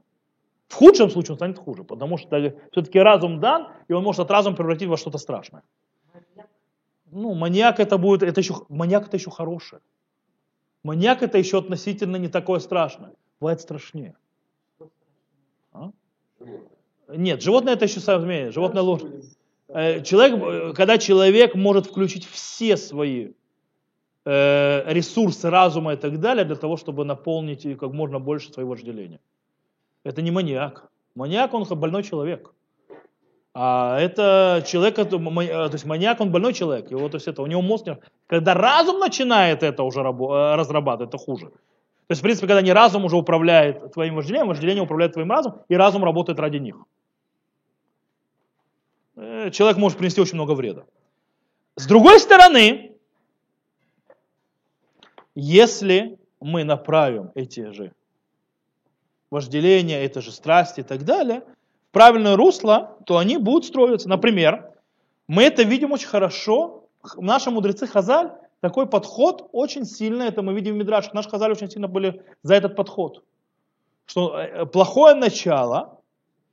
[0.72, 4.32] В худшем случае он станет хуже, потому что все-таки разум дан, и он может от
[4.32, 5.64] разума превратить во что-то страшное.
[7.12, 9.82] Ну, маньяк это будет, это еще, маньяк это еще хорошее.
[10.84, 13.12] Маньяк это еще относительно не такое страшное.
[13.42, 14.16] Бывает страшнее.
[15.74, 15.92] А?
[17.10, 19.24] Нет, животное это еще самое, животное лучше.
[19.68, 23.34] Э, человек, э, когда человек может включить все свои
[24.24, 29.20] э, ресурсы разума и так далее для того, чтобы наполнить как можно больше своего вожделения.
[30.04, 30.90] Это не маньяк.
[31.16, 32.54] Маньяк, он больной человек.
[33.54, 37.62] А это человек, то есть маньяк, он больной человек, его, то есть это, у него
[37.62, 37.86] мозг,
[38.28, 41.48] когда разум начинает это уже э, разрабатывать, это хуже.
[41.48, 45.60] То есть, в принципе, когда не разум уже управляет твоим вожделением, вожделение управляет твоим разумом,
[45.68, 46.78] и разум работает ради них.
[49.18, 50.86] Э, Человек может принести очень много вреда.
[51.76, 52.94] С другой стороны,
[55.36, 57.94] если мы направим эти же
[59.32, 61.42] вожделения, это же страсти и так далее,
[61.90, 64.08] в правильное русло, то они будут строиться.
[64.08, 64.72] Например,
[65.28, 66.86] мы это видим очень хорошо.
[67.16, 71.70] Наши мудрецы Хазаль, такой подход очень сильно, это мы видим в Мидрашах, наши Хазаль очень
[71.70, 73.24] сильно были за этот подход.
[74.06, 76.00] Что э, плохое начало,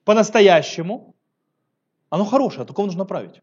[0.05, 1.15] по-настоящему,
[2.09, 3.43] оно хорошее, только его нужно направить.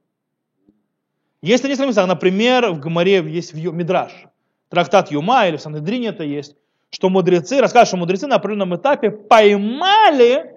[1.41, 4.25] Если не сравнить, например, в Гамаре есть в Мидраш,
[4.69, 6.55] трактат Юма или в Санедрине это есть,
[6.95, 10.55] что мудрецы, рассказывают, что мудрецы на определенном этапе поймали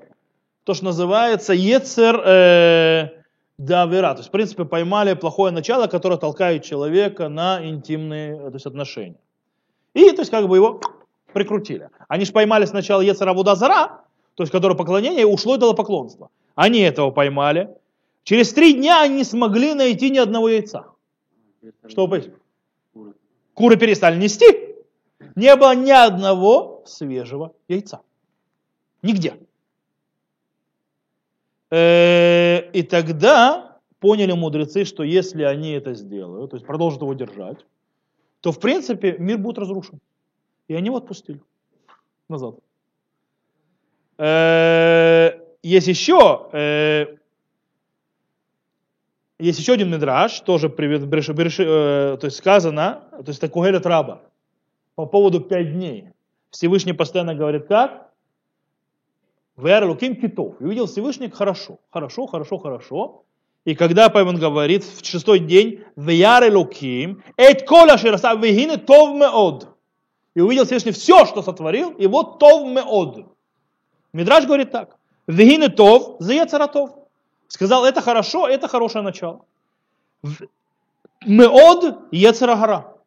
[0.62, 3.08] то, что называется Ецер э,
[3.58, 4.12] Давера.
[4.14, 8.66] То есть, в принципе, поймали плохое начало, которое толкает человека на интимные э, то есть,
[8.66, 9.18] отношения.
[9.94, 10.80] И, то есть, как бы его
[11.32, 11.88] прикрутили.
[12.06, 14.02] Они же поймали сначала Ецера Вудазара,
[14.36, 16.30] то есть, которое поклонение, ушло и дало поклонство.
[16.54, 17.68] Они этого поймали.
[18.22, 20.84] Через три дня они не смогли найти ни одного яйца.
[21.88, 22.32] Что вы?
[23.54, 24.67] Куры перестали нести.
[25.38, 28.00] Не было ни одного свежего яйца.
[29.02, 29.34] Нигде.
[31.70, 37.64] Э, И тогда поняли мудрецы, что если они это сделают, то есть продолжат его держать,
[38.40, 40.00] то в принципе мир будет разрушен.
[40.66, 41.40] И они его отпустили
[42.28, 42.56] назад.
[44.18, 47.16] Э, Есть еще, э,
[49.38, 54.27] есть еще один мидраж, тоже то есть сказано, то есть Кугелет Раба,
[54.98, 56.08] по поводу пять дней.
[56.50, 58.10] Всевышний постоянно говорит, как?
[59.54, 60.60] Вэр Луким китов.
[60.60, 63.22] И увидел Всевышний хорошо, хорошо, хорошо, хорошо.
[63.64, 69.68] И когда он говорит в шестой день, Вяр Луким, эт кола шираса вегине тов меод.
[70.34, 73.24] И увидел Всевышний все, что сотворил, и вот тов меод.
[74.12, 74.96] Мидраж говорит так.
[75.28, 76.90] Вегине тов, заецаратов.
[77.46, 79.44] Сказал, это хорошо, это хорошее начало.
[81.24, 82.97] Меод, ецарагара.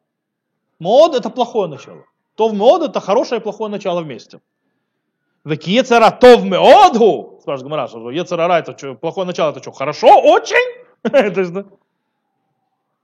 [0.82, 2.04] Мод это плохое начало.
[2.34, 4.40] То в мод это хорошее и плохое начало вместе.
[5.44, 10.82] Векиецера тов меодгу, спрашивает Гамара, что ецерара это что, плохое начало, это что, хорошо, очень?
[11.02, 11.66] то есть, да.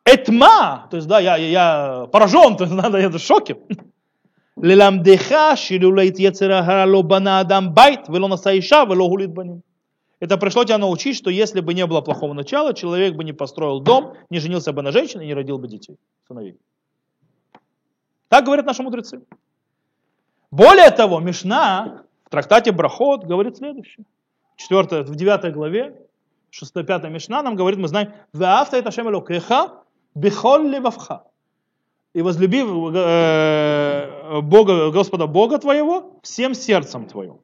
[0.05, 3.57] Этма, то есть, да, я, я, я поражен, то есть, надо, я в шоке.
[4.57, 7.07] Леламдеха ширюлейт ецерара ло
[7.41, 9.63] адам байт, вело насаиша, вело гулит баним.
[10.19, 13.79] Это пришло тебя научить, что если бы не было плохого начала, человек бы не построил
[13.79, 16.57] дом, не женился бы на женщине и не родил бы детей, Становись.
[18.29, 19.23] Так говорят наши мудрецы.
[20.51, 24.05] Более того, Мишна в трактате Брахот говорит следующее.
[24.57, 26.07] Четвертое, в девятой главе,
[26.51, 29.83] шестая, пятая Мишна нам говорит, мы знаем, «Ваавта это Шем Элокеха
[30.15, 31.25] левавха».
[32.15, 37.41] И возлюби э, Бога, Господа Бога твоего всем сердцем твоим.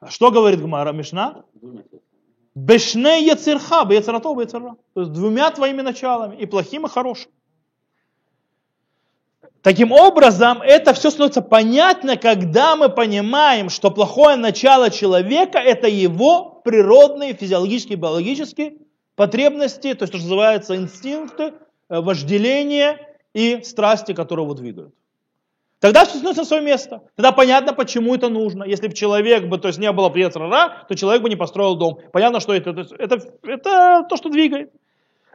[0.00, 1.44] А Что говорит Гмара Мишна?
[2.54, 4.76] Бешне яцерха, бецератов, бецерра.
[4.94, 7.30] То есть двумя твоими началами, и плохим, и хорошим.
[9.62, 16.60] Таким образом, это все становится понятно, когда мы понимаем, что плохое начало человека– это его
[16.64, 18.74] природные, физиологические, биологические
[19.14, 21.52] потребности, то есть, то, что называется инстинкты,
[21.88, 22.98] э, вожделение
[23.34, 24.94] и страсти, которые его двигают.
[25.78, 27.02] Тогда все становится на свое место.
[27.14, 28.64] Тогда понятно, почему это нужно.
[28.64, 31.76] Если бы человек бы, то есть не было бы Ецрара, то человек бы не построил
[31.76, 31.98] дом.
[32.12, 34.72] Понятно, что это, то есть это, это то, что двигает.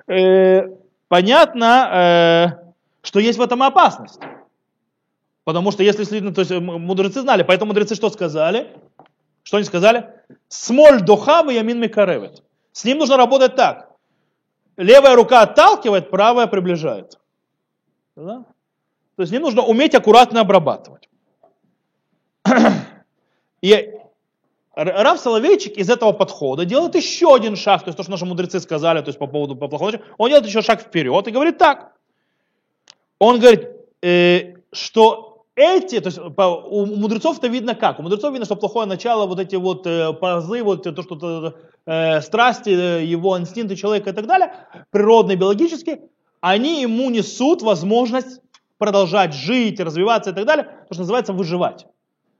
[0.07, 0.69] Э,
[1.07, 2.66] понятно, э,
[3.07, 4.19] что есть в этом опасность.
[5.45, 8.75] Потому что если следовать, то есть мудрецы знали, поэтому мудрецы что сказали?
[9.43, 10.09] Что они сказали?
[10.49, 12.43] Смоль дохава ямин микаревет.
[12.73, 13.89] С ним нужно работать так.
[14.75, 17.17] Левая рука отталкивает, правая приближает.
[18.17, 18.43] Да?
[19.15, 21.07] То есть не нужно уметь аккуратно обрабатывать.
[23.61, 23.89] И
[24.75, 28.59] Рав Соловейчик из этого подхода делает еще один шаг, то есть то, что наши мудрецы
[28.59, 31.96] сказали, то есть по поводу по началу, он делает еще шаг вперед и говорит так.
[33.19, 33.69] Он говорит,
[34.01, 37.99] э, что эти, то есть у мудрецов-то видно как?
[37.99, 42.21] У мудрецов видно, что плохое начало, вот эти вот э, пазы, вот то, что э,
[42.21, 44.53] страсти, э, его инстинкты человека и так далее,
[44.91, 46.01] природные, биологические,
[46.41, 48.39] они ему несут возможность
[48.77, 51.87] продолжать жить, развиваться и так далее, то, что называется выживать.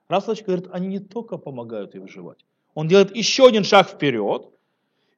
[0.09, 2.45] Рав Соловейчик говорит, они не только помогают ей выживать.
[2.75, 4.47] Он делает еще один шаг вперед,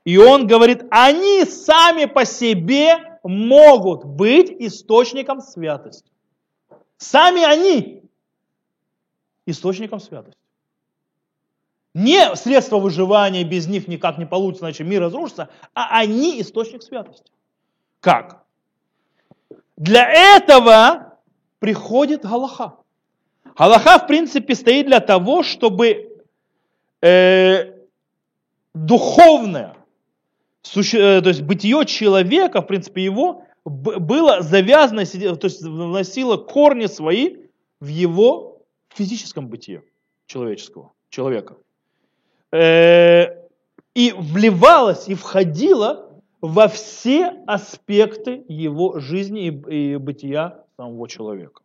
[0.05, 6.11] и он говорит, они сами по себе могут быть источником святости.
[6.97, 8.03] Сами они
[9.45, 10.39] источником святости.
[11.93, 17.31] Не средства выживания, без них никак не получится, иначе мир разрушится, а они источник святости.
[17.99, 18.43] Как?
[19.75, 21.17] Для этого
[21.59, 22.75] приходит Галаха.
[23.57, 26.21] Галаха, в принципе, стоит для того, чтобы
[27.01, 27.73] э,
[28.73, 29.75] духовное,
[30.61, 36.87] суще, э, то есть бытие человека, в принципе, его было завязано, то есть вносило корни
[36.87, 37.37] свои
[37.79, 39.83] в его физическом бытие
[40.25, 41.57] человеческого, человека.
[42.51, 43.47] Э,
[43.93, 51.61] и вливалось и входило во все аспекты его жизни и, бытия самого человека.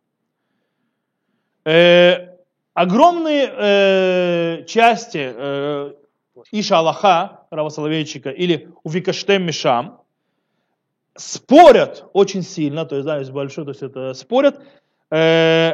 [1.65, 2.35] Э,
[2.73, 5.95] огромные части
[6.51, 10.01] Иша Аллаха, Рава Соловейчика, или Увикаштем Мишам,
[11.15, 14.61] спорят очень сильно, то есть, да, есть большой, то есть это спорят,
[15.11, 15.73] э,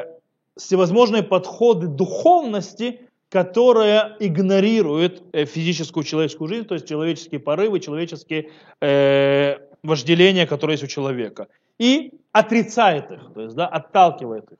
[0.55, 9.57] всевозможные подходы духовности, которая игнорирует э, физическую человеческую жизнь, то есть человеческие порывы, человеческие э,
[9.83, 11.47] вожделения, которые есть у человека.
[11.79, 14.57] И отрицает их, то есть да, отталкивает их.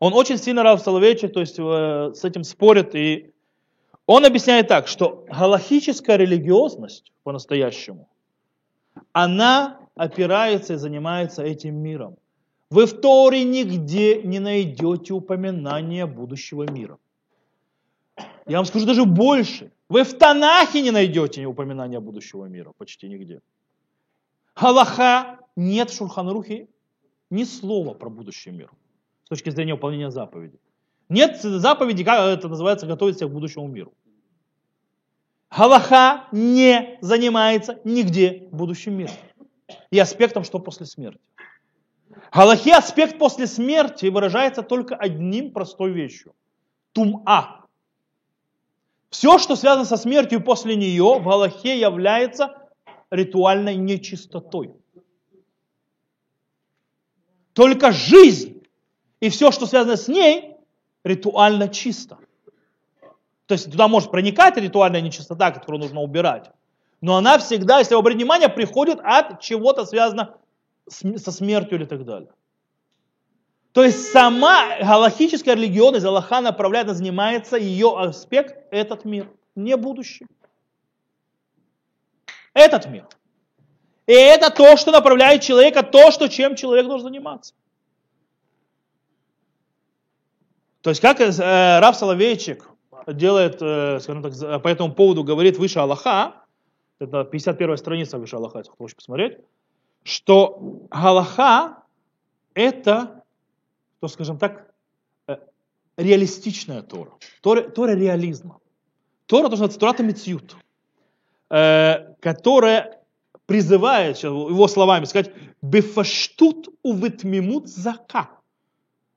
[0.00, 3.30] Он очень сильно Рав Соловейчик, то есть э, с этим спорит, и
[4.06, 8.08] он объясняет так, что галахическая религиозность по-настоящему,
[9.12, 12.16] она опирается и занимается этим миром.
[12.70, 16.98] Вы в Торе нигде не найдете упоминания будущего мира.
[18.46, 19.72] Я вам скажу даже больше.
[19.88, 23.40] Вы в Танахе не найдете упоминания будущего мира, почти нигде.
[24.56, 26.68] Галаха нет в Шурханрухе
[27.30, 28.70] ни слова про будущий мир
[29.24, 30.60] с точки зрения выполнения заповедей.
[31.08, 33.92] Нет заповеди, как это называется, готовить себя к будущему миру.
[35.56, 39.14] Галаха не занимается нигде будущим миром
[39.90, 41.20] и аспектом, что после смерти.
[42.32, 46.34] Галахи аспект после смерти выражается только одним простой вещью.
[46.92, 47.64] Тум-а.
[49.10, 52.68] Все, что связано со смертью после нее, в Галахе является
[53.10, 54.74] ритуальной нечистотой.
[57.52, 58.64] Только жизнь
[59.20, 60.53] и все, что связано с ней,
[61.04, 62.18] ритуально чисто.
[63.46, 66.50] То есть туда может проникать ритуальная нечистота, которую нужно убирать.
[67.00, 70.36] Но она всегда, если вы обратите внимание, приходит от чего-то связано
[70.88, 72.30] со смертью или так далее.
[73.72, 80.26] То есть сама галахическая религиозность, Аллаха направляет, занимается ее аспект, этот мир, не будущий.
[82.54, 83.06] Этот мир.
[84.06, 87.54] И это то, что направляет человека, то, что, чем человек должен заниматься.
[90.84, 91.30] То есть как э,
[91.80, 92.68] Рав Соловейчик
[93.06, 96.44] делает, э, скажем так, по этому поводу говорит выше Аллаха,
[96.98, 99.38] это 51 страница выше Аллаха, если хочешь посмотреть,
[100.02, 101.84] что Галаха
[102.52, 103.24] это,
[104.00, 104.74] то скажем так,
[105.26, 105.38] э,
[105.96, 107.12] реалистичная Тора.
[107.40, 108.58] Тора, Тора реализма.
[109.24, 110.54] Тора, то, что называется Тората Мецьют,
[111.48, 113.00] э, которая
[113.46, 118.38] призывает, его словами сказать, «Бефаштут увитмимут зака,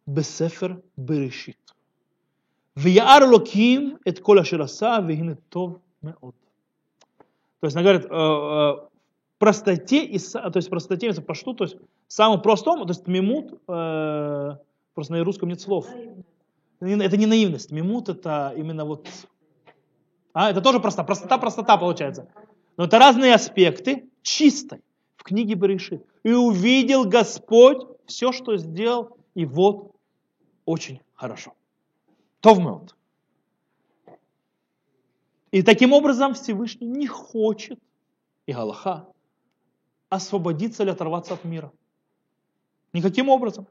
[0.06, 1.72] бесефер берешит».
[2.76, 6.32] ויער אלוקים את כל אשר עשה, והנה טוב מאוד.
[7.60, 8.88] То есть она говорит, э, э,
[9.38, 11.76] простоте, и, то есть простоте, по что, то есть
[12.08, 14.56] самым простом, то есть мимут, э,
[14.94, 15.86] просто на русском нет слов.
[16.80, 19.08] Это не наивность, мимут это именно вот,
[20.32, 22.28] а, это тоже простота, простота, простота получается.
[22.76, 24.80] Но это разные аспекты чистой
[25.14, 26.04] в книге Берешит.
[26.24, 29.92] И увидел Господь все, что сделал, и вот
[30.67, 31.55] очень хорошо.
[32.41, 32.95] Товмеот.
[35.51, 37.79] И таким образом Всевышний не хочет,
[38.45, 39.07] и Галаха,
[40.09, 41.71] освободиться или оторваться от мира.
[42.91, 43.65] Никаким образом.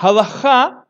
[0.00, 0.86] Галаха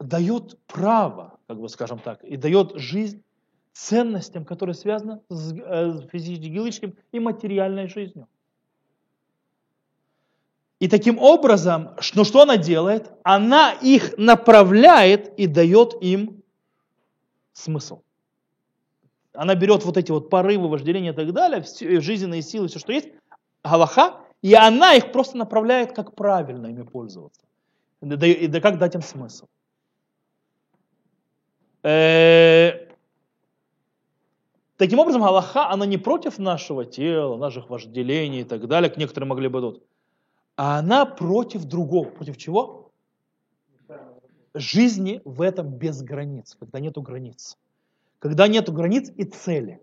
[0.00, 3.22] дает право, как бы скажем так, и дает жизнь
[3.72, 8.26] ценностям, которые связаны с э, физическим и материальной жизнью.
[10.80, 13.10] И таким образом, ну что она делает?
[13.24, 16.42] Она их направляет и дает им
[17.52, 18.02] смысл.
[19.32, 22.92] Она берет вот эти вот порывы, вожделения и так далее, все, жизненные силы, все, что
[22.92, 23.08] есть,
[23.64, 27.42] Галаха, и она их просто направляет, как правильно ими пользоваться.
[28.00, 29.46] Да как дать им смысл.
[31.82, 32.88] Э,
[34.76, 39.30] таким образом, Галаха, она не против нашего тела, наших вожделений и так далее, к некоторым
[39.30, 39.87] могли бы тут
[40.58, 42.10] а она против другого.
[42.10, 42.90] Против чего?
[44.54, 47.56] Жизни в этом без границ, когда нету границ.
[48.18, 49.80] Когда нету границ и цели.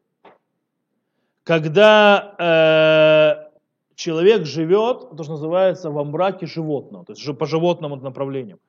[1.44, 8.60] Когда э, человек живет, то, что называется, во мраке животного, то есть по животному направлению.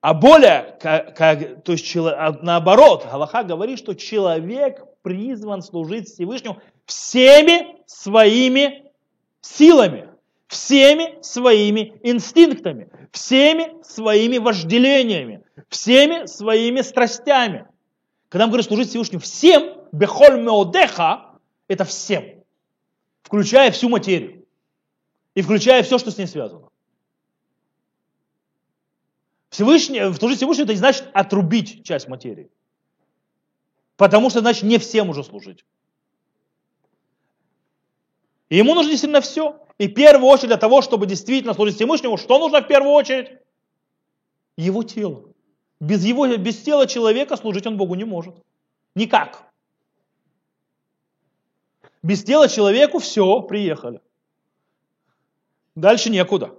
[0.00, 6.60] А более, как, как, то есть а наоборот, Галаха говорит, что человек призван служить Всевышнему
[6.84, 8.92] всеми своими
[9.40, 10.10] силами,
[10.48, 17.66] всеми своими инстинктами, всеми своими вожделениями, всеми своими страстями.
[18.28, 21.38] Когда мы говорим служить Всевышнему всем, бехоль меодеха,
[21.68, 22.44] это всем,
[23.22, 24.44] включая всю материю
[25.34, 26.68] и включая все, что с ней связано.
[29.50, 32.50] Всевышний, служить Всевышнему это не значит отрубить часть материи.
[33.96, 35.64] Потому что значит не всем уже служить.
[38.48, 39.65] И ему нужно действительно все.
[39.78, 43.38] И в первую очередь для того, чтобы действительно служить Всевышнему, что нужно в первую очередь?
[44.56, 45.24] Его тело.
[45.80, 48.34] Без, его, без тела человека служить он Богу не может.
[48.94, 49.50] Никак.
[52.02, 54.00] Без тела человеку все, приехали.
[55.74, 56.54] Дальше некуда.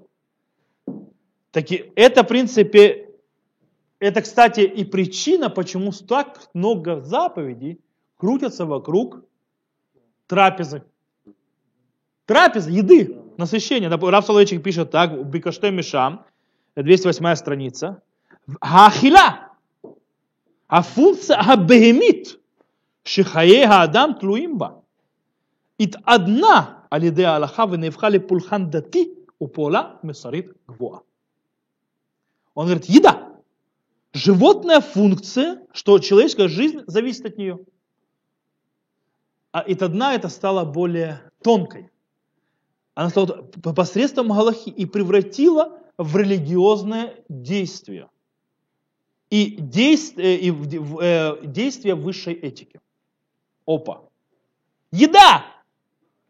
[1.52, 3.10] Таки, это, в принципе,
[4.00, 7.82] это, кстати, и причина, почему так много заповедей
[8.18, 9.24] крутятся вокруг
[10.28, 10.84] трапезы
[12.28, 13.90] трапезы, еды, насыщение.
[13.90, 16.26] Рав Соловейчик пишет так, Бикаште Мишам,
[16.76, 18.04] 208 страница.
[18.62, 19.50] Ахила,
[20.68, 22.40] а функция абегемит,
[23.04, 24.84] шихаега адам тлуимба.
[25.80, 31.02] Ит одна алиде Аллаха вы не вхали пульхан дати у пола месарит гвоа.
[32.54, 33.34] Он говорит, еда.
[34.14, 37.60] Животная функция, что человеческая жизнь зависит от нее.
[39.52, 41.92] А ит одна это стало более тонкой.
[42.98, 43.28] Она стала
[43.76, 48.10] посредством Галахи и превратила в религиозное действие.
[49.30, 52.82] И действие, и в, э, действие высшей этики.
[53.68, 54.02] Опа.
[54.92, 55.46] Еда!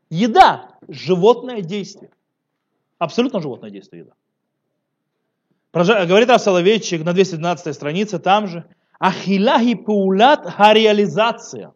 [0.09, 0.77] Еда!
[0.89, 2.11] Животное действие.
[2.97, 6.05] Абсолютно животное действие еда.
[6.05, 8.65] Говорит Соловейчик на 212 странице, там же,
[8.99, 11.73] Ахиляхи паулат хареализация.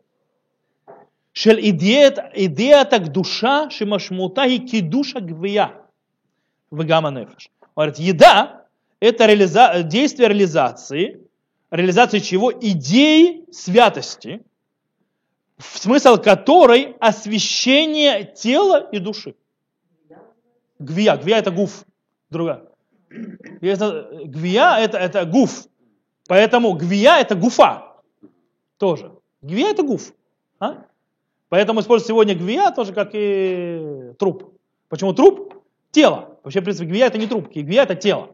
[1.34, 5.74] של идеята душа, шимашмута и кидуша гвия
[6.70, 7.50] в нефеш.
[7.76, 8.66] Говорит, еда–
[9.00, 9.84] это реализа...
[9.84, 11.22] действие реализации,
[11.72, 12.52] реализации чего?
[12.52, 14.44] Идеи святости,
[15.58, 19.36] в смысл которой освящение тела и души.
[20.80, 21.86] Гвия, гвия это гуф,
[22.30, 22.64] другая.
[23.10, 25.68] Гвия это, это гуф.
[26.28, 27.98] Поэтому гвия это гуфа.
[28.78, 29.14] Тоже.
[29.42, 30.14] Гвия это гуф.
[30.60, 30.86] А?
[31.52, 34.58] Поэтому используют сегодня гвия тоже как и труп.
[34.88, 35.54] Почему труп?
[35.92, 36.40] Тело.
[36.44, 38.30] Вообще, в принципе, гвия это не труп, гвия это тело.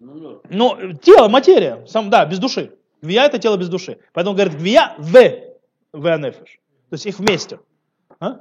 [0.00, 2.72] Ну, тело, материя, сам, да, без души.
[3.02, 4.00] Гвия это тело без души.
[4.12, 5.12] Поэтому говорит гвия в
[5.92, 6.58] венефиш.
[6.90, 7.60] То есть их вместе.
[8.18, 8.40] А?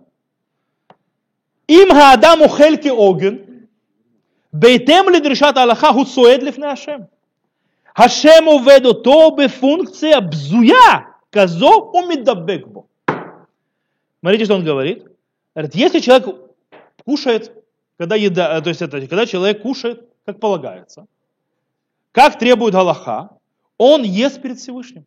[1.67, 3.67] Им хадаму хельки оген,
[4.51, 7.09] бейтем ли дрешат Аллаха гуцуэд лифне Ашем.
[7.95, 12.85] השם то אותו בפункция бзуя, казо умидабекбо.
[14.19, 15.05] Смотрите, что он говорит.
[15.53, 16.35] Говорит, если человек
[17.05, 17.51] кушает,
[17.97, 21.05] когда еда, э, то есть это, когда человек кушает, как полагается,
[22.11, 23.29] как требует Аллаха,
[23.77, 25.05] он ест перед Всевышним.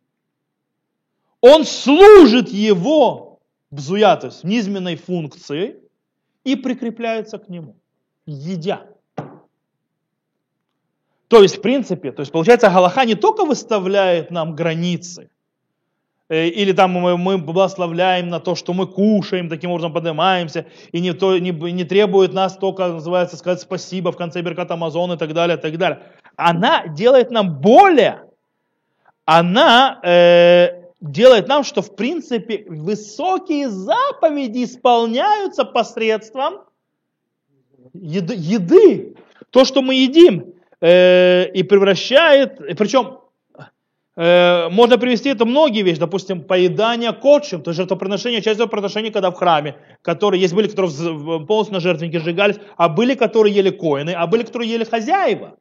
[1.41, 3.39] Он служит его
[3.71, 5.79] бзуя, то есть низменной функции,
[6.43, 7.75] и прикрепляется к нему,
[8.25, 8.87] едя.
[11.29, 15.29] То есть, в принципе, то есть, получается, Галаха не только выставляет нам границы,
[16.27, 20.99] э, или там мы, мы благословляем на то, что мы кушаем, таким образом поднимаемся, и
[20.99, 25.17] не, то, не, не требует нас только, называется, сказать спасибо в конце Беркат Амазон и
[25.17, 26.01] так далее, и так далее.
[26.35, 28.23] Она делает нам более,
[29.25, 36.61] она э, делает нам, что в принципе высокие заповеди исполняются посредством
[37.93, 38.33] еды.
[38.35, 39.15] еды.
[39.51, 43.19] То, что мы едим, э, и превращает, и причем
[44.15, 49.31] э, можно привести это многие вещи, допустим, поедание кочем, то есть жертвоприношение, часть жертвоприношения, когда
[49.31, 54.11] в храме, которые, есть были, которые полностью на жертвеннике сжигались, а были, которые ели коины,
[54.11, 55.57] а были, которые ели хозяева.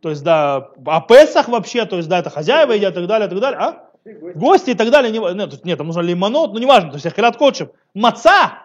[0.00, 3.26] То есть, да, а Песах вообще, то есть, да, это хозяева едят и так далее,
[3.26, 3.92] и так далее, а?
[4.04, 5.12] гости и так далее.
[5.12, 7.70] Не, нет, нет там нужно лимонот, ну неважно, то есть ахилат кочем.
[7.94, 8.58] Маца,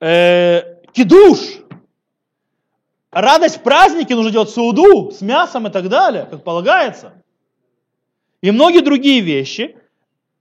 [0.00, 0.62] э,
[0.92, 1.38] кидуш,
[3.20, 7.14] радость в празднике нужно делать суду с мясом и так далее, как полагается.
[8.42, 9.76] И многие другие вещи.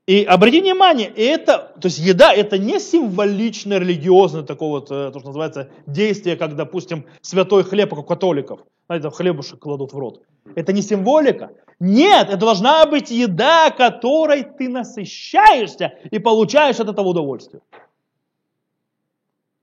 [0.06, 5.18] И обратите внимание, это, то есть еда, это не символичное религиозное такое вот, э, то,
[5.18, 8.60] что называется, действие, как, допустим, святой хлеб, как у католиков.
[8.86, 10.22] Знаете, хлебушек кладут в рот.
[10.54, 11.50] Это не символика.
[11.80, 17.64] Нет, это должна быть еда, которой ты насыщаешься и получаешь от этого удовольствие.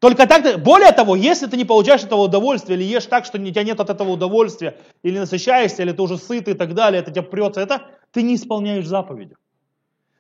[0.03, 3.47] Только так, более того, если ты не получаешь этого удовольствия, или ешь так, что у
[3.47, 7.13] тебя нет от этого удовольствия, или насыщаешься, или ты уже сыт и так далее, это
[7.13, 9.37] тебя прется, это ты не исполняешь заповеди.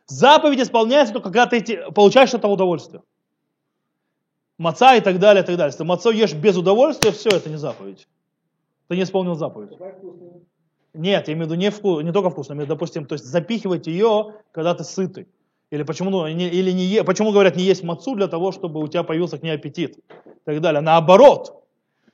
[0.06, 3.02] Заповедь исполняется только когда ты получаешь от этого удовольствие.
[4.56, 5.70] Маца и так далее, и так далее.
[5.70, 8.06] Если ты мацо ешь без удовольствия, все, это не заповедь.
[8.86, 9.76] Ты не исполнил заповедь.
[10.94, 13.04] Нет, я имею в виду не, вку, не только вкусно, я имею в виду, допустим,
[13.04, 15.26] то есть запихивать ее, когда ты сытый.
[15.72, 18.88] Или почему, ну, не, или не почему говорят не есть мацу для того, чтобы у
[18.88, 20.82] тебя появился к ней аппетит и так далее.
[20.82, 21.64] Наоборот.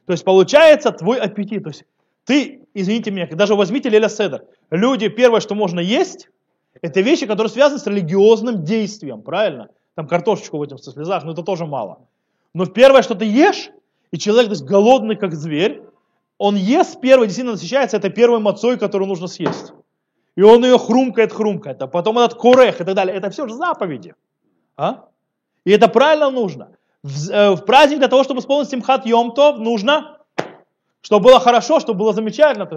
[0.06, 1.64] То есть получается твой аппетит.
[1.64, 1.84] То есть
[2.24, 4.44] ты, извините меня, даже возьмите Леля Седер.
[4.70, 6.28] Люди, первое, что можно есть,
[6.82, 9.70] это вещи, которые связаны с религиозным действием, правильно?
[9.96, 12.06] Там картошечку в этих слезах, но это тоже мало.
[12.54, 13.70] Но первое, что ты ешь,
[14.12, 15.82] и человек то есть, голодный, как зверь,
[16.38, 19.72] он ест первый, действительно насыщается, это первой мацой, которую нужно съесть.
[20.38, 23.16] И он ее хрумкает, хрумкает, а потом этот курех и так далее.
[23.16, 24.14] Это все же заповеди.
[24.76, 25.08] А?
[25.64, 26.76] И это правильно нужно.
[27.02, 30.20] В, э, в праздник для того, чтобы исполнить Симхат Йомтов, нужно,
[31.00, 32.68] чтобы было хорошо, чтобы было замечательно.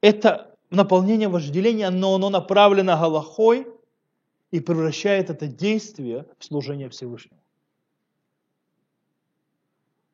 [0.00, 3.66] Это наполнение вожделения, но оно направлено Галахой
[4.50, 7.42] и превращает это действие в служение Всевышнему.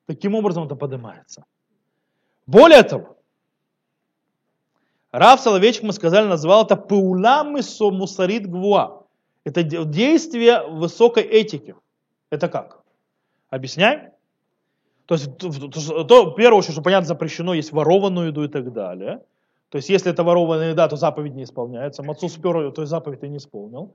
[0.06, 1.44] Таким образом это поднимается.
[2.48, 3.13] Более того,
[5.14, 9.04] Рав Соловейчик, мы сказали, назвал это пауламы со мусарит гвуа.
[9.44, 11.76] Это де- действие высокой этики.
[12.30, 12.82] Это как?
[13.48, 14.10] Объясняй.
[15.06, 18.48] То есть, то, то- то, в первую очередь, что понятно, запрещено есть ворованную еду и
[18.48, 19.22] так далее.
[19.68, 22.02] То есть, если это ворованная еда, то заповедь не исполняется.
[22.02, 23.92] Мацу спер то есть заповедь ты не исполнил.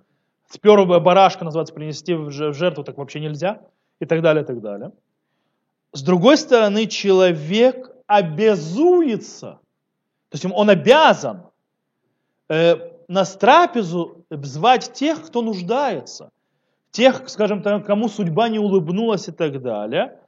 [0.50, 3.60] Спер барашка, называется, принести в жертву, так вообще нельзя.
[4.00, 4.94] И так далее, и так далее.
[5.92, 9.60] С другой стороны, человек обязуется,
[10.30, 11.42] то есть он обязан
[12.50, 12.76] э,
[13.08, 16.32] на трапезу звать тех, кто нуждается,
[16.92, 20.20] тех, скажем так, кому судьба не улыбнулась и так далее.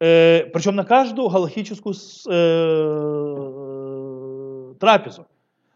[0.00, 1.94] Э, причем на каждую галахическую
[2.28, 3.54] э,
[4.80, 5.26] трапезу.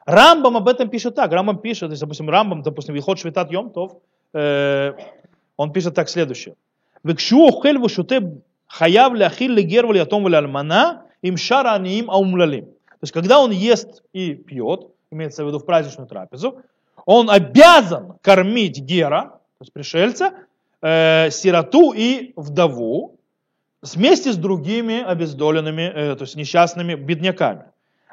[0.04, 1.32] Рамбам об этом пишет так.
[1.32, 3.92] Рамбам пишет, если, допустим, Рамбам, допустим, Вихот Швитат Йомтов,
[4.32, 4.94] э,
[5.56, 6.56] он пишет так следующее.
[7.04, 12.68] Векшу охель вушуте хаяв ляхил легервали атом валяльмана им шара аниим аумлалим.
[12.97, 16.61] То есть, когда он ест и пьет, имеется в виду в праздничную трапезу,
[17.05, 19.21] он обязан кормить гера,
[19.57, 20.33] то есть пришельца,
[20.81, 23.17] э, сироту и вдову,
[23.81, 27.65] вместе с другими обездоленными, э, то есть несчастными бедняками.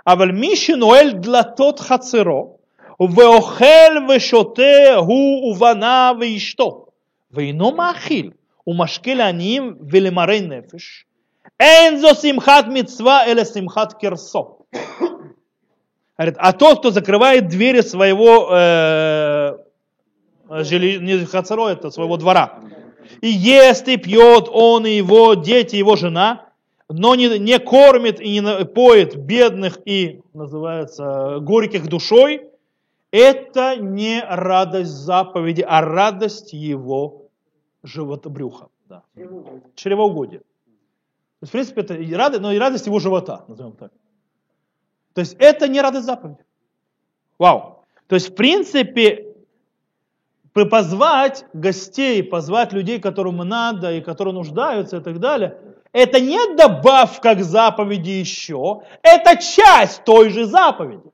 [0.07, 2.57] אבל מי שנועל דלתות חצרו,
[3.01, 6.87] ואוכל ושותה הוא ובניו ואשתו,
[7.31, 8.31] ואינו מאכיל,
[8.67, 11.05] ומשקה לעניים ולמרי נפש,
[11.60, 14.58] Энзо симхат мецва или симхат кирсо.
[16.18, 19.58] Говорит, а тот, кто закрывает двери своего э,
[20.50, 22.62] жили, не хацаро, это своего двора,
[23.22, 26.50] и ест и пьет он и его дети, его жена,
[26.88, 32.50] но не, не кормит и не поет бедных и, называется, горьких душой,
[33.12, 37.30] это не радость заповеди, а радость его
[37.84, 38.68] животобрюха.
[38.88, 39.04] Да.
[39.76, 40.42] Чревоугодие.
[41.46, 43.92] Есть, в принципе, это и радость, но и радость его живота, назовем так.
[45.14, 46.44] То есть это не радость заповеди.
[47.38, 47.86] Вау.
[48.08, 49.36] То есть, в принципе,
[50.54, 55.60] позвать гостей, позвать людей, которым надо и которые нуждаются и так далее,
[55.92, 61.12] это не добавка к заповеди еще, это часть той же заповеди.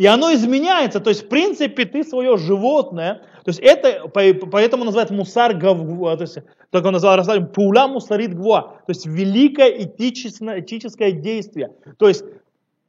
[0.00, 0.98] И оно изменяется.
[0.98, 6.16] То есть, в принципе, ты свое животное, то есть это, по- поэтому называют мусар гавгуа,
[6.16, 6.38] то есть,
[6.72, 11.74] как он назвал Расулам, пула мусарит гвуа, то есть великое этическое, этическое действие.
[11.98, 12.24] То есть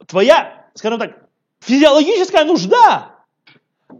[0.06, 1.28] твоя, скажем так,
[1.60, 3.16] физиологическая нужда,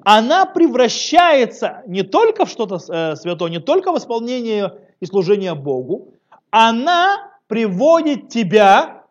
[0.05, 6.15] она превращается не только в что-то э, святое, не только в исполнение и служение Богу,
[6.51, 9.02] она приводит тебя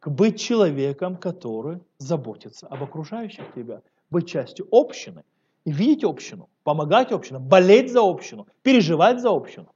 [0.00, 5.24] к быть человеком, который заботится об окружающих тебя, быть частью общины,
[5.64, 9.74] и видеть общину, помогать общину, болеть за общину, переживать за общину.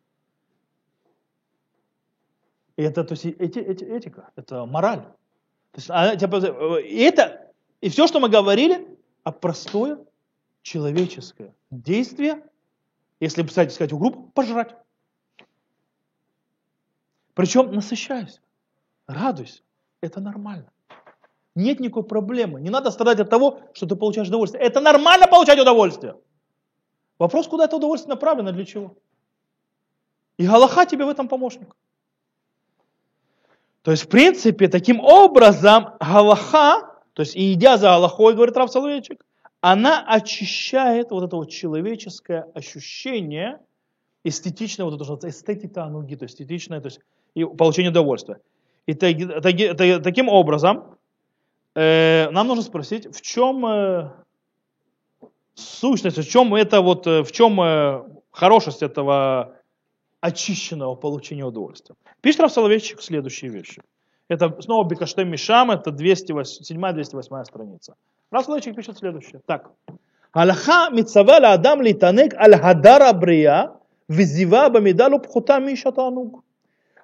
[2.76, 5.02] И это, то есть, эти, эти, этика, это мораль.
[5.72, 9.98] То есть, она, э, это, и все, что мы говорили, а простое
[10.62, 12.42] человеческое действие,
[13.20, 14.74] если, кстати, сказать, у группы, пожрать.
[17.34, 18.40] Причем насыщайся,
[19.06, 19.62] радуйся.
[20.02, 20.70] Это нормально.
[21.54, 22.60] Нет никакой проблемы.
[22.60, 24.62] Не надо страдать от того, что ты получаешь удовольствие.
[24.62, 26.16] Это нормально получать удовольствие.
[27.18, 28.96] Вопрос, куда это удовольствие направлено, для чего.
[30.38, 31.76] И Галаха тебе в этом помощник.
[33.82, 38.70] То есть, в принципе, таким образом, Галаха, то есть, и идя за Галахой, говорит Рав
[38.70, 39.24] Соловейчик,
[39.60, 43.60] она очищает вот это вот человеческое ощущение,
[44.24, 47.00] эстетичное, вот это, эстетика ануги, то есть эстетичное, то есть
[47.34, 48.40] и получение удовольствия.
[48.86, 50.96] И таки, таки, таким образом,
[51.74, 54.10] э, нам нужно спросить, в чем э,
[55.54, 57.60] сущность, в чем это вот, э, в чем
[58.30, 59.54] хорошесть этого
[60.20, 61.94] очищенного получения удовольствия.
[62.20, 63.82] Пишет Рав Соловейчик следующие вещи.
[64.28, 67.94] Это снова Бекаштем Мишам, это 207-208 страница.
[68.30, 69.40] Рав Соловейчик пишет следующее.
[69.46, 69.70] Так.
[70.32, 73.72] Аллаха митцава ла адам литанек аль хадара брия
[74.08, 75.92] визива бамидалу пхута миша.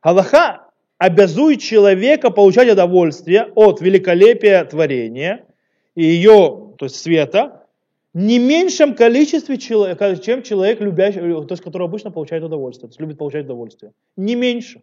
[0.02, 0.67] Аллаха
[0.98, 5.46] обязует человека получать удовольствие от великолепия творения
[5.94, 7.66] и ее, то есть света,
[8.14, 13.16] не меньшем количестве, чем человек, любящий, то есть, который обычно получает удовольствие, то есть любит
[13.16, 13.92] получать удовольствие.
[14.16, 14.82] Не меньше.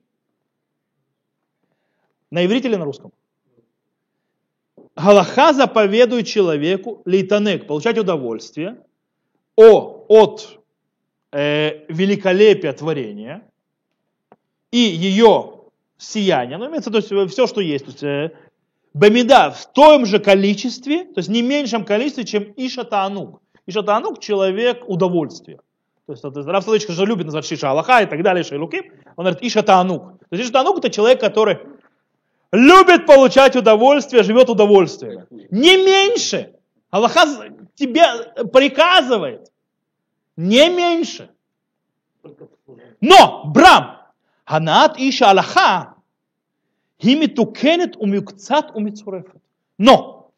[2.32, 3.12] На иврите или на русском?
[4.96, 8.78] Галаха заповедует человеку, лейтанек, получать удовольствие
[9.58, 10.60] о, от
[11.34, 13.44] э, великолепия творения
[14.72, 15.65] и ее
[15.98, 18.32] сияния, ну, имеется, то есть все, что есть, то есть, э,
[18.94, 23.42] Бамида в том же количестве, то есть не меньшем количестве, чем Ишатанук.
[23.68, 25.60] Ишатанук– человек удовольствия.
[26.06, 28.84] То есть, это, Рав Соловейчик же любит назвать Шиша Аллаха и так далее, Шейлуким.
[29.18, 30.20] Он говорит Ишатанук.
[30.20, 31.60] То есть Ишатанук– это человек, который
[32.54, 35.26] любит получать удовольствие, живет удовольствием.
[35.52, 36.54] Не меньше.
[36.90, 37.26] Аллаха
[37.76, 38.04] тебе
[38.54, 39.52] приказывает.
[40.38, 41.30] Не меньше.
[43.02, 44.05] Но, Брам,
[44.46, 45.96] Ханат Иша Аллаха,
[47.00, 49.42] Гимитукенет умюкцат умицурефет.
[49.78, 50.32] Но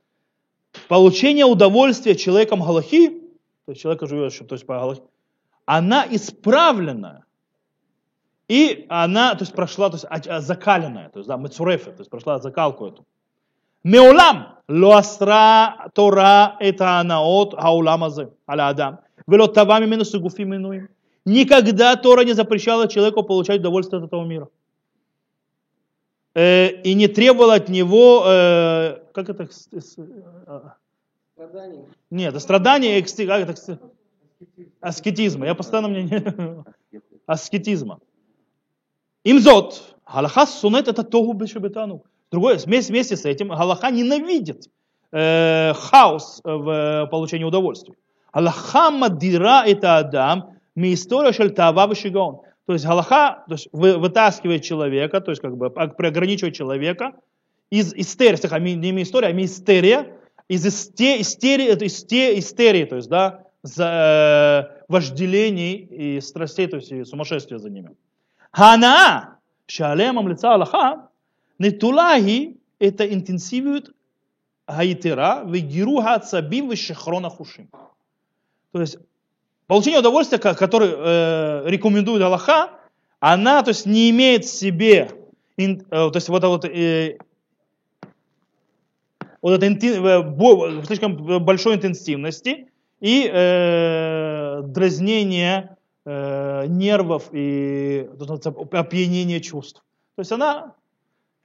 [0.87, 3.09] получение удовольствия человеком Галахи,
[3.65, 5.03] то есть человека живет, то есть по Галахи,
[5.65, 7.25] она исправлена.
[8.47, 12.09] И она, то есть прошла, то есть а, закаленная, то есть да, мецурефет, то есть
[12.09, 13.05] прошла закалку эту.
[13.83, 18.99] Меолам лоастра тора это анаот хауламазе аля адам.
[19.27, 20.87] Вело тавами минус гуфи минуим.
[21.27, 24.47] Никогда Тора не запрещала человеку получать удовольствие от этого мира.
[26.33, 29.49] Э, и не требовал от него, э, как это,
[31.35, 31.85] страдание.
[32.09, 33.79] Нет, это страдание, как это,
[34.79, 35.45] аскетизма.
[35.45, 36.63] Я постоянно мне
[37.25, 37.99] аскетизма.
[39.25, 42.05] Имзот, Галаха сунет это тогу бешебетану.
[42.31, 44.69] Другое, вместе, вместе с этим Галаха ненавидит
[45.11, 47.95] э, хаос в получении удовольствия.
[48.31, 52.41] Галаха мадира это Адам, ми история шель тава вишигон.
[52.67, 57.13] То есть Галаха то есть вытаскивает человека, то есть как бы ограничивает человека
[57.71, 60.07] из истерии, а не история, а мистерия,
[60.47, 67.03] из истерии, это истерии, то есть, да, за э, вожделений и страстей, то есть и
[67.03, 67.95] сумасшествия за ними.
[68.51, 71.09] Хана, шалемам лица Аллаха,
[71.59, 73.93] нетулахи, это интенсивирует
[74.67, 77.69] хаитера, вегируха ацабим вешехрона хушим.
[78.71, 78.97] То есть
[79.67, 82.71] Получение удовольствия, которое э, рекомендует Аллаха,
[83.19, 85.11] она то есть, не имеет в себе
[85.57, 87.17] ин, э, то есть, вот, вот, э,
[89.41, 92.69] вот это инти, э, слишком большой интенсивности
[93.01, 98.09] и э, дразнение э, нервов и
[98.71, 99.83] опьянение чувств.
[100.15, 100.75] То есть она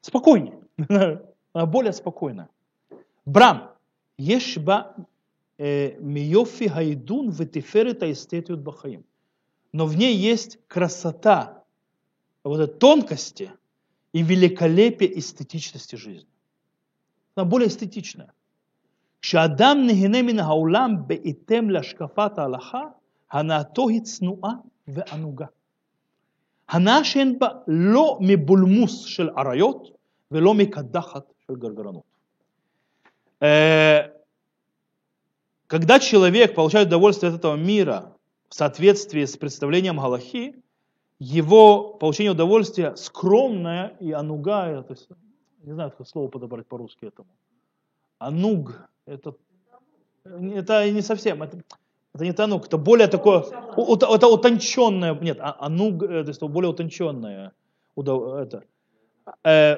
[0.00, 0.58] спокойнее,
[1.52, 2.48] она более спокойная.
[3.26, 3.72] Брам,
[4.16, 4.94] ешба
[5.57, 9.03] Миофи хайдун ветиферет эстетиют бахаим.
[9.73, 11.63] Но в ней есть красота,
[12.43, 13.51] вот этой тонкости
[14.13, 16.29] и великолепие эстетичности жизни.
[17.35, 18.33] Она более эстетичная.
[19.21, 22.83] כשאדם נהנה מן העולם בהתאם להשקפת ההלכה,
[23.31, 24.51] הנאתו היא צנועה
[24.87, 25.45] וענוגה.
[26.69, 29.87] הנאה שאין בה לא מבולמוס של עריות
[30.31, 32.03] ולא מקדחת של גרגרנות.
[35.72, 38.14] Когда человек получает удовольствие от этого мира
[38.50, 40.54] в соответствии с представлением Галахи,
[41.18, 45.08] его получение удовольствия скромное и ануга, то есть,
[45.62, 47.28] не знаю, как слово подобрать по-русски этому.
[48.18, 49.34] Ануг, это,
[50.24, 51.56] это не совсем, это,
[52.14, 56.68] это не тануг, это более такое, это утонченное, нет, а, ануг, э, то есть более
[56.68, 57.54] утонченное,
[57.96, 58.62] это.
[59.42, 59.76] Э,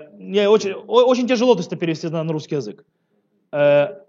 [0.48, 2.84] очень, очень тяжело то есть, перевести на русский язык.
[3.52, 4.00] Э,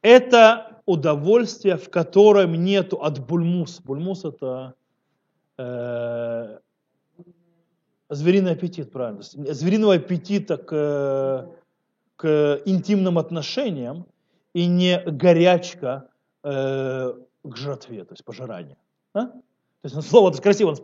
[0.00, 3.80] это удовольствие, в котором нету от бульмус.
[3.80, 4.74] Бульмус это
[5.58, 6.58] э,
[8.10, 9.22] звериный аппетит, правильно.
[9.22, 11.50] Звериного аппетита к,
[12.16, 14.06] к интимным отношениям
[14.52, 16.08] и не горячка
[16.42, 18.76] э, к жратве, то есть пожиранию.
[19.14, 19.30] А?
[19.84, 20.74] То есть слово, то есть красиво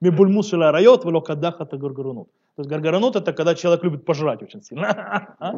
[0.00, 2.28] мебульмус шела райот, вело кадах это гаргаранут.
[2.54, 5.36] То есть гаргаранут это когда человек любит пожрать очень сильно.
[5.40, 5.54] А?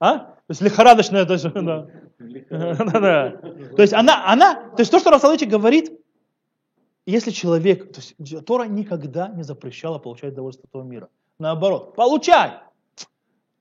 [0.00, 0.34] а?
[0.48, 1.88] есть лихорадочная, то есть, да.
[2.18, 3.30] да.
[3.76, 5.92] То есть она, она, то есть то, что Раф говорит,
[7.04, 11.10] если человек, то есть Тора никогда не запрещала получать удовольствие этого мира.
[11.38, 12.60] Наоборот, получай!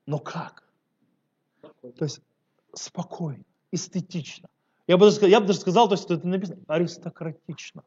[0.05, 0.63] Но как?
[1.81, 2.21] То есть
[2.73, 4.47] спокойно, эстетично.
[4.87, 7.83] Я бы, даже, я бы даже сказал, то есть это написано аристократично.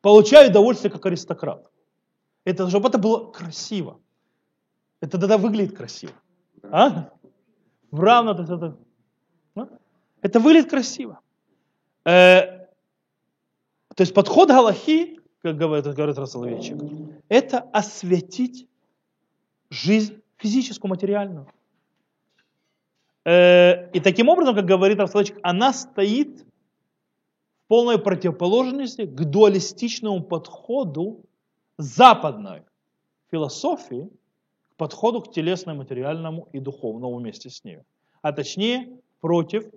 [0.00, 1.70] Получай удовольствие как аристократ.
[2.44, 4.00] Это, чтобы это было красиво.
[5.00, 6.12] Это тогда выглядит красиво.
[6.62, 7.10] А?
[7.92, 8.76] Равно это, это,
[9.56, 9.68] а?
[10.22, 11.20] это выглядит красиво.
[12.04, 12.66] Э,
[13.94, 16.78] то есть подход Галахи, как говорит, говорит Расоловейчик,
[17.28, 18.66] это осветить
[19.68, 21.46] жизнь физическую, материальную.
[23.24, 26.46] Э, и таким образом, как говорит Расоловейчик, она стоит
[27.70, 31.20] полной противоположности к дуалистичному подходу
[31.78, 32.64] западной
[33.30, 34.10] философии,
[34.72, 37.78] к подходу к телесному, материальному и духовному вместе с ней.
[38.22, 39.72] А точнее, против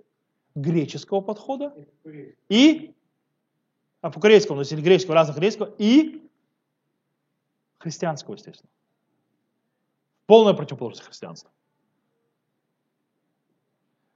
[0.56, 1.72] греческого подхода
[2.48, 2.92] и
[4.00, 6.20] а по корейскому, то есть греческого, разных греческого, и
[7.78, 8.70] христианского, естественно.
[10.26, 11.48] Полная противоположность христианства.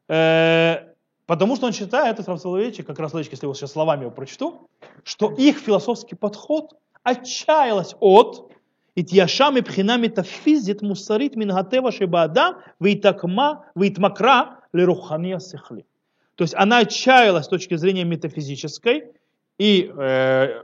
[0.08, 0.87] Э,
[1.28, 4.66] Потому что он считает, этот словечек, как раз словечко, если его сейчас словами его прочту,
[5.04, 6.72] что их философский подход
[7.02, 8.50] отчаялась от
[8.94, 15.84] Итьяшам и пхинами тафизит мусарит мингатева шибада вейтакма вейтмакра лерухания сихли.
[16.34, 19.12] То есть она отчаялась с точки зрения метафизической
[19.58, 20.62] и э,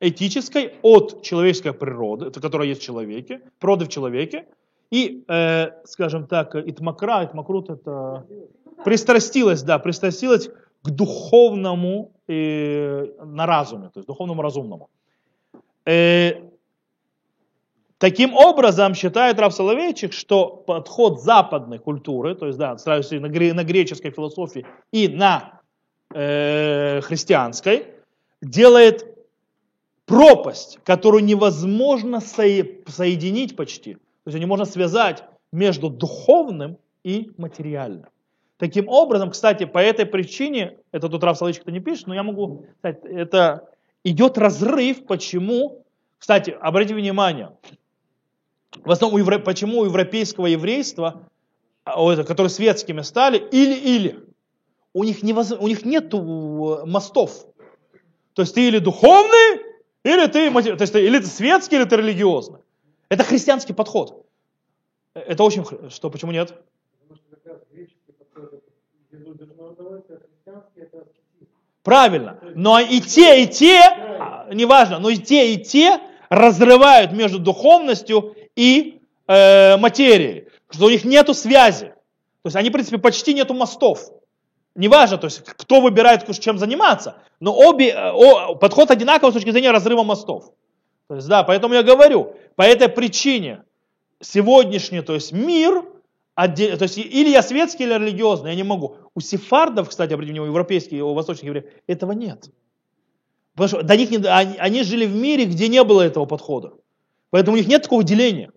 [0.00, 4.46] этической от человеческой природы, которая есть в человеке, природы в человеке,
[4.90, 8.26] и, э, скажем так, итмакра, итмакрут это
[8.84, 10.50] пристрастилась, да, пристрастилась
[10.82, 14.90] к духовному э, на разуме, то есть духовному разумному.
[15.84, 16.42] Э,
[17.98, 24.10] таким образом, считает Рав Соловейчик, что подход западной культуры, то есть, да, на, на греческой
[24.10, 25.60] философии и на
[26.14, 27.86] э, христианской,
[28.40, 29.18] делает
[30.06, 33.94] пропасть, которую невозможно соединить почти.
[33.94, 38.06] То есть не можно связать между духовным и материальным.
[38.58, 42.66] Таким образом, кстати, по этой причине, это тут Раф Салычек не пишет, но я могу
[42.78, 43.68] сказать, это
[44.02, 45.84] идет разрыв, почему,
[46.18, 47.56] кстати, обратите внимание,
[48.84, 51.28] в основном, почему у европейского еврейства,
[51.84, 54.24] а, которые светскими стали, или-или,
[54.92, 55.52] у них, невоз...
[55.52, 57.46] у них нет мостов.
[58.34, 59.62] То есть ты или духовный,
[60.02, 62.60] или ты, то есть, или ты светский, или ты религиозный.
[63.08, 64.26] Это христианский подход.
[65.14, 65.64] Это очень...
[65.90, 66.54] Что, почему нет?
[71.82, 72.38] Правильно.
[72.54, 78.34] Но и те, и те, а, неважно, но и те, и те разрывают между духовностью
[78.54, 80.48] и э, материей.
[80.70, 81.86] Что у них нету связи.
[82.42, 84.10] То есть они, в принципе, почти нету мостов
[84.78, 89.50] неважно, то есть кто выбирает, чем заниматься, но обе, э, о, подход одинаковый с точки
[89.50, 90.52] зрения разрыва мостов.
[91.08, 93.64] То есть, да, поэтому я говорю, по этой причине
[94.20, 95.84] сегодняшний, то есть мир,
[96.34, 98.96] то есть или я светский, или религиозный, я не могу.
[99.18, 102.52] У сефардов, кстати, обратите внимание, у европейских, у восточных евреев, этого нет.
[103.56, 106.74] Потому что до них не, они, они жили в мире, где не было этого подхода.
[107.30, 108.52] Поэтому у них нет такого деления.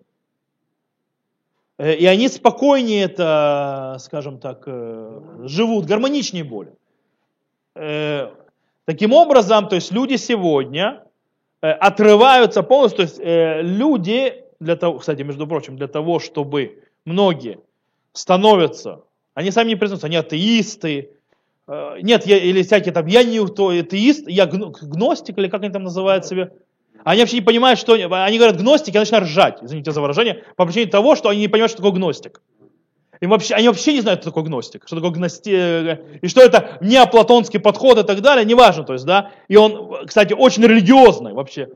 [1.78, 6.76] Э, и они спокойнее это, скажем так, э, живут, гармоничнее более.
[7.74, 8.30] Э,
[8.84, 11.04] таким образом, то есть люди сегодня
[11.60, 17.58] отрываются полностью, то есть люди, для того, кстати, между прочим, для того, чтобы многие
[18.12, 19.02] становятся,
[19.34, 21.10] они сами не признаются, они атеисты,
[21.66, 26.26] нет, я, или всякие там, я не атеист, я гностик, или как они там называют
[26.26, 26.50] себя,
[27.04, 27.94] они вообще не понимают, что...
[27.94, 31.48] Они говорят гностики, я начинаю ржать, извините за выражение, по причине того, что они не
[31.48, 32.42] понимают, что такое гностик.
[33.20, 36.78] Им вообще, они вообще не знают, что такое гностик, что такое гности, и что это
[36.80, 39.30] неоплатонский подход и так далее, неважно, то есть, да.
[39.48, 41.68] И он, кстати, очень религиозный вообще.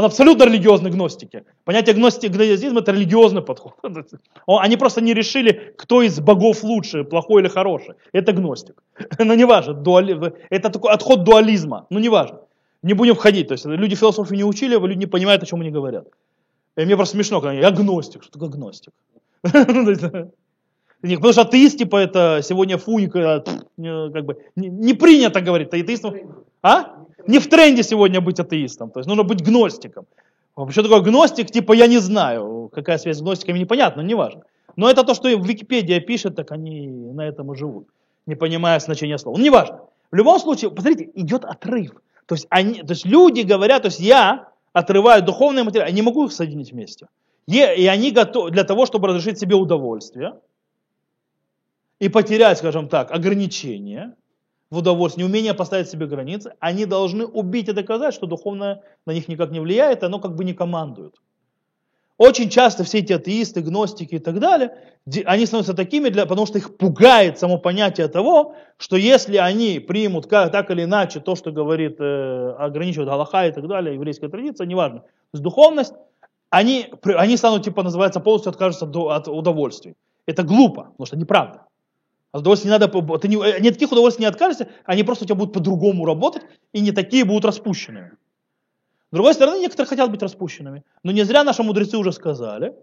[0.00, 1.44] Он абсолютно религиозный гностики.
[1.64, 3.74] Понятие гностизм это религиозный подход.
[4.46, 7.94] Они просто не решили, кто из богов лучше, плохой или хороший.
[8.12, 8.82] Это гностик.
[9.18, 10.32] Но неважно, дуали...
[10.48, 11.86] это такой отход дуализма.
[11.90, 12.38] Ну неважно.
[12.82, 13.48] Не будем входить.
[13.48, 16.06] То есть люди философию не учили, люди не понимают, о чем они говорят.
[16.78, 18.22] И мне просто смешно, когда они, я гностик.
[18.22, 18.94] Что такое гностик?
[21.02, 23.42] Ну, потому что атеист, типа, это сегодня фуника,
[23.76, 26.14] как бы, не, не принято говорить атеистам.
[26.62, 26.96] А?
[27.26, 28.90] Не в тренде сегодня быть атеистом.
[28.90, 30.06] То есть нужно быть гностиком.
[30.56, 34.42] Вообще такой гностик, типа, я не знаю, какая связь с гностиками, непонятно, неважно.
[34.76, 37.88] Но это то, что Википедия пишет, так они на этом и живут,
[38.26, 39.38] не понимая значения слова.
[39.38, 39.80] Ну, неважно.
[40.10, 41.92] В любом случае, посмотрите, идет отрыв.
[42.26, 46.02] То есть, они, то есть люди говорят, то есть я отрываю духовные материалы, я не
[46.02, 47.06] могу их соединить вместе.
[47.46, 50.34] И, и они готовы для того, чтобы разрешить себе удовольствие.
[52.00, 54.16] И потерять, скажем так, ограничения
[54.70, 59.28] в удовольствии, умение поставить себе границы, они должны убить и доказать, что духовное на них
[59.28, 61.14] никак не влияет, оно как бы не командует.
[62.16, 64.76] Очень часто все эти атеисты, гностики и так далее,
[65.24, 70.26] они становятся такими, для, потому что их пугает само понятие того, что если они примут
[70.26, 74.66] как, так или иначе то, что говорит, э, ограничивает Галаха и так далее, еврейская традиция,
[74.66, 75.94] неважно, то есть духовность,
[76.50, 79.94] они, они станут, типа, называется, полностью откажутся от удовольствий.
[80.26, 81.69] Это глупо, потому что неправда.
[82.32, 85.26] От удовольствия не надо, ты не, э, не таких удовольствий не откажешься, они просто у
[85.26, 88.12] тебя будут по-другому работать, и не такие будут распущенными.
[89.10, 90.84] С другой стороны, некоторые хотят быть распущенными.
[91.02, 92.74] Но не зря наши мудрецы уже сказали,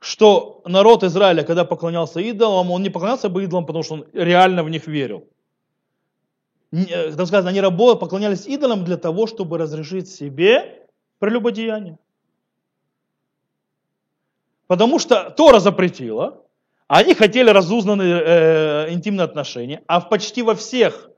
[0.00, 4.64] что народ Израиля, когда поклонялся идолам, он не поклонялся бы идолам, потому что он реально
[4.64, 5.28] в них верил.
[6.72, 10.88] Э, там сказано, они работали, поклонялись идолам для того, чтобы разрешить себе
[11.20, 11.98] прелюбодеяние.
[14.66, 16.41] Потому что Тора запретила,
[16.92, 21.08] они хотели разузнанные э, интимные отношения, а в почти во всех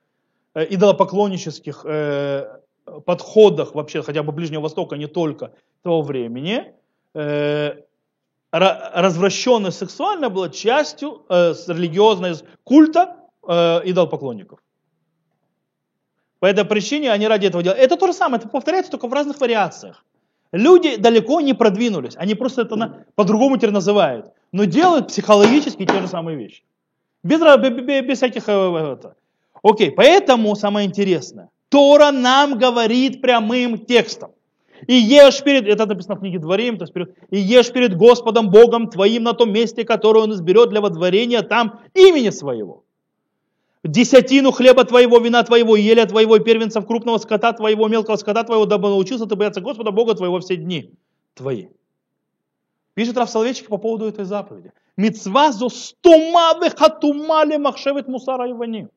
[0.54, 2.58] э, идолопоклоннических э,
[3.04, 5.50] подходах вообще хотя бы Ближнего Востока, не только
[5.82, 6.72] того времени,
[7.14, 7.74] э,
[8.52, 14.60] развращенность сексуально была частью э, религиозной культа э, идолопоклонников.
[16.38, 17.82] По этой причине они ради этого делают.
[17.82, 20.04] Это то же самое, это повторяется только в разных вариациях.
[20.52, 26.00] Люди далеко не продвинулись, они просто это на, по-другому теперь называют, но делают психологически те
[26.00, 26.62] же самые вещи.
[27.24, 28.48] Без, без, без всяких...
[28.48, 29.16] Э, это.
[29.64, 34.30] Окей, поэтому самое интересное, Тора нам говорит прямым текстом.
[34.86, 38.48] И ешь перед, это написано в книге Дворим, то есть перед, и ешь перед Господом
[38.50, 42.84] Богом твоим на том месте, которое Он изберет для водворения там имени своего.
[43.82, 48.88] Десятину хлеба твоего, вина твоего, еля твоего, первенцев крупного скота твоего, мелкого скота твоего, дабы
[48.88, 50.92] научился ты бояться Господа Бога твоего все дни
[51.34, 51.66] твои.
[52.94, 54.72] Пишет Рав Соловейчик по поводу этой заповеди.
[54.96, 58.90] Мецва зо стума вехатумали махшевет мусара иваним.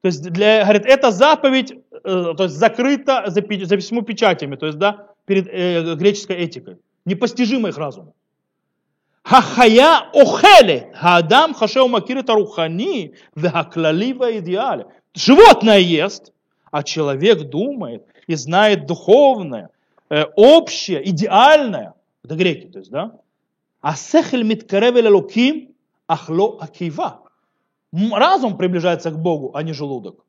[0.00, 4.66] То есть, для, говорит, эта заповедь э, то есть, закрыта за, за письмо печатями, то
[4.66, 8.14] есть, да, перед э, греческой этикой, непостижимой их разуму.
[9.22, 14.86] Хахая охеле, хаадам хашеу макирит арухани, вехаклалива идеале.
[15.14, 16.32] Животное ест,
[16.70, 19.70] а человек думает и знает духовное,
[20.08, 21.94] э, общее, идеальное.
[22.24, 23.18] Это греки, то есть, да?
[23.80, 25.74] А сехель миткаревель луким,
[26.06, 27.22] ахло акива.
[27.92, 30.24] Разум приближается к Богу, а не желудок.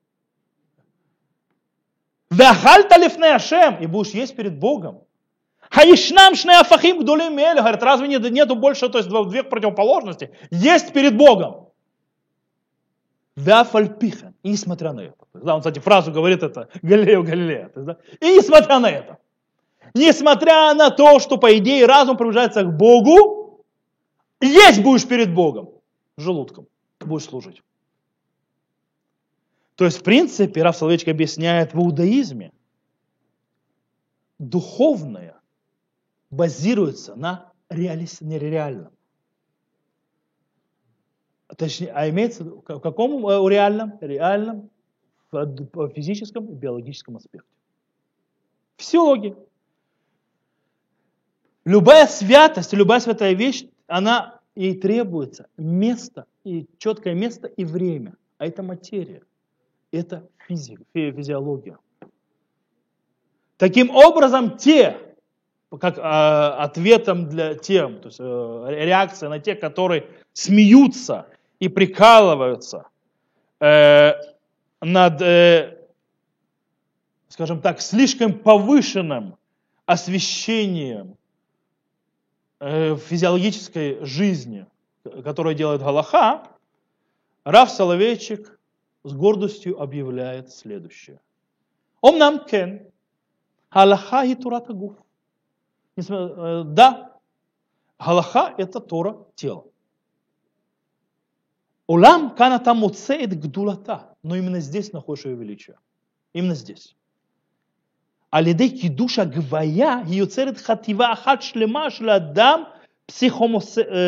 [2.30, 5.02] Вахальта лифне Ашем, и будешь есть перед Богом.
[5.70, 10.32] Хаишнам шне афахим гдулим говорит, разве нет, нету больше, то есть две противоположности?
[10.50, 11.68] Есть перед Богом.
[13.36, 15.16] Вафальпихан, и несмотря на это.
[15.34, 17.72] Да, он, кстати, фразу говорит это Галилею Галилея.
[17.76, 17.98] Да?
[18.20, 19.20] И несмотря на это.
[19.93, 23.37] Несмотря на то, что по идее разум приближается к Богу,
[24.42, 25.70] есть будешь перед Богом
[26.18, 26.68] желудком
[27.00, 27.64] будешь служить.
[29.76, 32.52] То есть, в принципе, Раф Соловейчик объясняет в иудаизме,
[34.40, 35.40] духовное
[36.30, 38.92] базируется на нереальном.
[41.56, 43.98] Точнее, а имеется в каком э, реальном?
[44.02, 44.70] Реальном
[45.32, 47.50] в физическом и биологическом аспекте.
[48.78, 49.36] Физиология.
[51.66, 58.16] Любая святость, любая святая вещь, она ей требуется место и четкое место и время.
[58.38, 59.24] А это материя.
[59.92, 61.78] Это физика, физиология.
[63.58, 64.98] Таким образом, те,
[65.80, 71.28] как э, ответом для тем, то есть э, реакция на тех, которые смеются
[71.60, 72.88] и прикалываются
[73.60, 74.14] э,
[74.82, 75.78] над, э,
[77.30, 79.38] скажем так, слишком повышенным
[79.86, 81.18] освещением
[82.60, 84.66] э, физиологической жизни–
[85.24, 86.47] которое делает Галаха,
[87.43, 88.60] Раф Соловейчик
[89.03, 91.22] с гордостью объявляет следующее.
[92.01, 92.91] Он нам кен,
[93.72, 94.95] Галаха и Турата Гуф.
[95.97, 97.18] Э, да,
[97.99, 99.66] Галаха это Тора тела.
[101.88, 104.16] Улам каната муцеет гдулата.
[104.22, 105.78] Но именно здесь находишь ее величие.
[106.34, 106.97] Именно здесь.
[108.31, 112.62] על ידי קידוש הגוויה היא יוצרת חטיבה אחת שלמה של אדם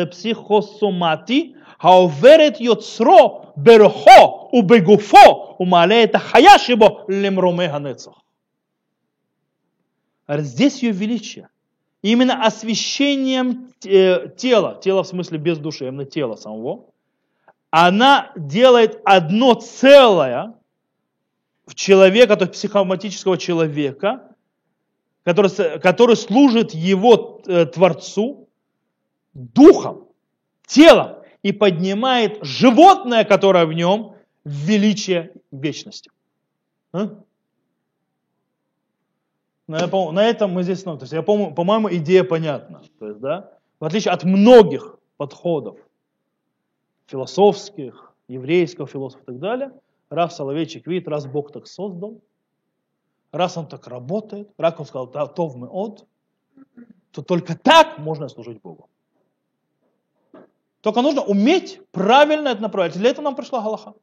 [0.09, 8.21] פסיכוסומטי העובר יוצרו ברוחו ובגופו ומעלה את החיה שבו למרומי הנצח.
[10.29, 11.49] Здесь ее величие.
[12.01, 16.85] Именно освещением тела, тело в смысле без души, именно тело самого,
[17.69, 20.53] она делает одно целое
[21.70, 24.34] в человека, то есть психоматического человека,
[25.22, 27.42] который, который служит его
[27.72, 28.48] Творцу,
[29.32, 30.08] духом,
[30.66, 36.10] телом и поднимает животное, которое в нем, в величие вечности.
[36.92, 37.22] А?
[39.68, 42.82] На, на этом мы здесь, ну, то есть, я, по-моему, по-моему, идея понятна.
[42.98, 45.78] То есть, да, в отличие от многих подходов
[47.06, 49.72] философских, еврейского философа и так далее,
[50.10, 52.20] Раф Соловейчик видит, раз Бог так создал,
[53.30, 56.06] раз он так работает, раз он сказал, тов мы от,
[57.12, 58.90] то только так можно служить Богу.
[60.80, 62.94] Только нужно уметь правильно это направить.
[62.94, 63.94] Для этого нам пришла Галаха.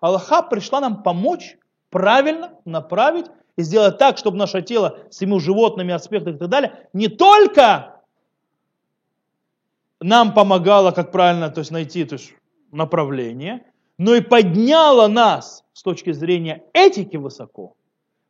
[0.00, 1.56] Аллаха пришла нам помочь
[1.90, 6.88] правильно направить и сделать так, чтобы наше тело с ему животными аспектами и так далее
[6.92, 8.02] не только
[10.00, 12.34] нам помогало, как правильно то есть, найти то есть,
[12.72, 13.64] направление,
[13.98, 17.76] но и подняло нас с точки зрения этики высоко,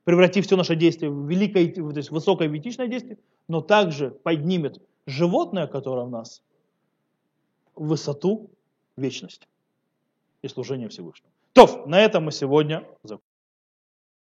[0.05, 5.67] превратив все наше действие в великое, то есть высокое этичное действие, но также поднимет животное,
[5.67, 6.43] которое в нас,
[7.75, 8.51] в высоту
[8.97, 9.47] вечности
[10.43, 11.33] и служения Всевышнему.
[11.53, 13.34] То, на этом мы сегодня закончим.